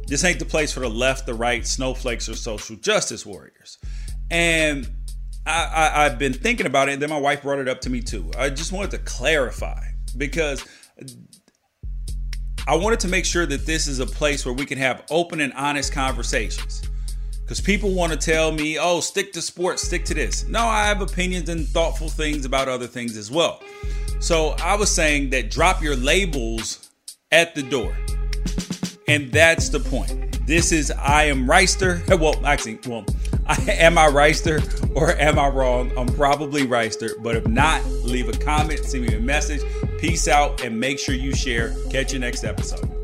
this 0.07 0.25
ain't 0.25 0.39
the 0.39 0.45
place 0.45 0.73
for 0.73 0.81
the 0.81 0.91
left 0.91 1.27
the 1.27 1.35
right 1.35 1.67
snowflakes 1.67 2.29
or 2.29 2.35
social 2.35 2.77
justice 2.77 3.27
warriors. 3.27 3.79
And 4.31 4.89
I, 5.47 6.05
i've 6.05 6.19
been 6.19 6.33
thinking 6.33 6.67
about 6.67 6.89
it 6.89 6.93
and 6.93 7.03
then 7.03 7.11
my 7.11 7.19
wife 7.19 7.43
brought 7.43 7.59
it 7.59 7.69
up 7.69 7.81
to 7.83 7.91
me 7.91 8.01
too. 8.01 8.31
I 8.39 8.51
just 8.51 8.73
wanted 8.73 8.91
to 8.93 8.99
clarify 8.99 9.83
because 10.17 10.65
I 12.67 12.77
wanted 12.77 13.01
to 13.01 13.09
make 13.09 13.25
sure 13.25 13.47
that 13.47 13.65
this 13.65 13.87
is 13.87 13.99
a 14.01 14.07
place 14.07 14.45
where 14.45 14.53
we 14.53 14.67
can 14.67 14.77
have 14.77 15.05
open 15.11 15.41
and 15.41 15.55
honest 15.55 15.93
conversations. 15.93 16.83
Because 17.49 17.63
people 17.63 17.95
want 17.95 18.13
to 18.13 18.19
tell 18.19 18.53
me, 18.53 18.79
oh, 18.79 19.01
stick 19.01 19.33
to 19.33 19.41
sports, 19.41 19.81
stick 19.81 20.05
to 20.05 20.13
this. 20.13 20.47
No, 20.49 20.67
I 20.67 20.85
have 20.85 21.01
opinions 21.01 21.49
and 21.49 21.67
thoughtful 21.67 22.11
things 22.11 22.45
about 22.45 22.69
other 22.69 22.87
things 22.87 23.17
as 23.17 23.31
well. 23.31 23.63
So 24.21 24.51
I 24.63 24.77
was 24.77 24.95
saying 24.95 25.31
that 25.31 25.51
drop 25.51 25.83
your 25.83 25.97
labels 25.97 26.91
at 27.33 27.55
the 27.55 27.63
door. 27.63 27.97
And 29.09 29.33
that's 29.33 29.71
the 29.71 29.81
point. 29.81 30.47
This 30.47 30.73
is 30.73 30.91
I 30.91 31.25
am 31.25 31.47
Reister. 31.47 32.07
Well, 32.21 32.45
actually, 32.45 32.81
well, 32.87 33.07
I, 33.47 33.55
am 33.71 33.97
I 33.97 34.09
Reister 34.09 34.61
or 34.95 35.13
am 35.13 35.39
I 35.39 35.49
wrong? 35.49 35.91
I'm 35.97 36.09
probably 36.09 36.67
Reister. 36.67 37.13
But 37.23 37.35
if 37.35 37.47
not, 37.47 37.83
leave 37.87 38.29
a 38.29 38.33
comment, 38.33 38.85
send 38.85 39.07
me 39.07 39.15
a 39.15 39.21
message. 39.21 39.63
Peace 39.99 40.29
out 40.29 40.63
and 40.63 40.79
make 40.79 40.99
sure 40.99 41.15
you 41.15 41.35
share. 41.35 41.75
Catch 41.89 42.13
you 42.13 42.19
next 42.19 42.45
episode. 42.45 42.98